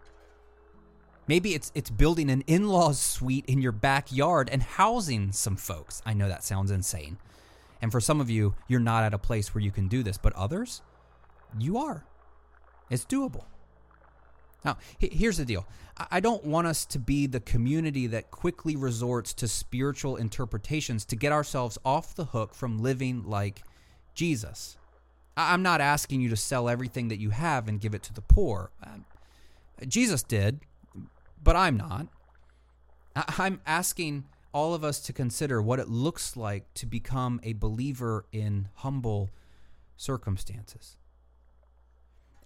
Maybe 1.28 1.54
it's 1.54 1.72
it's 1.76 1.91
building 1.91 2.30
an 2.30 2.41
in-laws 2.48 3.00
suite 3.00 3.46
in 3.46 3.62
your 3.62 3.72
backyard 3.72 4.50
and 4.52 4.63
housing 4.63 5.32
some 5.32 5.56
folks. 5.56 6.02
I 6.06 6.13
know 6.13 6.28
that 6.28 6.44
sounds 6.44 6.72
insane. 6.72 7.17
And 7.82 7.91
for 7.91 8.00
some 8.00 8.22
of 8.22 8.30
you, 8.30 8.56
you're 8.67 8.80
not 8.80 9.04
at 9.04 9.13
a 9.13 9.17
place 9.17 9.54
where 9.54 9.63
you 9.63 9.72
can 9.72 9.88
do 9.88 10.04
this, 10.04 10.17
but 10.17 10.34
others, 10.34 10.82
you 11.58 11.78
are. 11.78 12.06
It's 12.89 13.06
doable. 13.06 13.46
Now, 14.63 14.78
here's 15.00 15.38
the 15.38 15.46
deal 15.46 15.65
I 16.12 16.20
don't 16.20 16.44
want 16.44 16.67
us 16.67 16.86
to 16.86 17.00
be 17.00 17.26
the 17.28 17.39
community 17.39 18.08
that 18.08 18.32
quickly 18.32 18.76
resorts 18.76 19.34
to 19.36 19.48
spiritual 19.48 20.15
interpretations 20.15 21.06
to 21.06 21.15
get 21.15 21.32
ourselves 21.32 21.78
off 21.84 22.15
the 22.15 22.26
hook 22.26 22.54
from 22.54 22.82
living 22.82 23.24
like 23.24 23.63
Jesus. 24.13 24.78
I'm 25.36 25.63
not 25.63 25.82
asking 25.82 26.22
you 26.22 26.30
to 26.30 26.36
sell 26.36 26.70
everything 26.70 27.08
that 27.08 27.20
you 27.20 27.30
have 27.32 27.67
and 27.67 27.80
give 27.80 27.94
it 27.94 28.04
to 28.04 28.13
the 28.13 28.22
poor. 28.22 28.72
Um, 28.86 29.06
Jesus 29.88 30.24
did, 30.24 30.60
but 31.41 31.56
I'm 31.56 31.78
not. 31.78 32.08
I'm 33.15 33.62
asking 33.65 34.26
all 34.54 34.74
of 34.74 34.84
us 34.84 35.00
to 35.02 35.14
consider 35.14 35.62
what 35.62 35.80
it 35.80 35.88
looks 35.88 36.36
like 36.36 36.74
to 36.76 36.86
become 36.86 37.40
a 37.44 37.54
believer 37.54 38.26
in 38.32 38.68
humble 38.76 39.30
circumstances. 39.96 40.98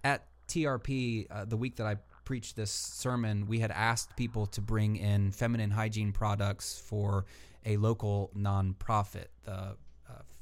At 0.04 0.26
TRP, 0.48 1.26
uh, 1.30 1.44
the 1.46 1.56
week 1.56 1.76
that 1.76 1.86
I 1.86 1.96
preached 2.24 2.56
this 2.56 2.70
sermon, 2.70 3.46
we 3.46 3.58
had 3.58 3.70
asked 3.70 4.16
people 4.16 4.46
to 4.46 4.60
bring 4.60 4.96
in 4.96 5.32
feminine 5.32 5.70
hygiene 5.70 6.12
products 6.12 6.78
for 6.78 7.24
a 7.64 7.76
local 7.76 8.30
nonprofit, 8.36 9.26
the 9.44 9.52
uh, 9.52 9.74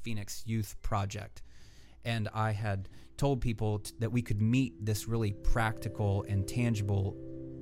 Phoenix 0.03 0.43
Youth 0.45 0.75
Project. 0.81 1.41
And 2.03 2.29
I 2.33 2.51
had 2.51 2.87
told 3.17 3.41
people 3.41 3.79
t- 3.79 3.93
that 3.99 4.11
we 4.11 4.21
could 4.21 4.41
meet 4.41 4.85
this 4.85 5.07
really 5.07 5.31
practical 5.31 6.23
and 6.27 6.47
tangible 6.47 7.15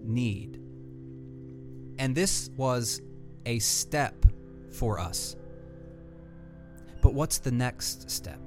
need. 0.03 0.59
And 1.99 2.15
this 2.15 2.49
was 2.57 3.01
a 3.45 3.59
step 3.59 4.25
for 4.71 4.99
us. 4.99 5.35
But 7.01 7.13
what's 7.13 7.37
the 7.39 7.51
next 7.51 8.09
step? 8.09 8.39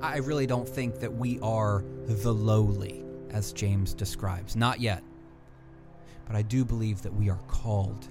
I 0.00 0.18
really 0.18 0.46
don't 0.46 0.68
think 0.68 1.00
that 1.00 1.12
we 1.12 1.38
are 1.40 1.84
the 2.06 2.32
lowly, 2.32 3.04
as 3.30 3.52
James 3.52 3.94
describes. 3.94 4.56
Not 4.56 4.80
yet. 4.80 5.02
But 6.26 6.36
I 6.36 6.42
do 6.42 6.64
believe 6.64 7.02
that 7.02 7.12
we 7.12 7.30
are 7.30 7.40
called 7.48 8.08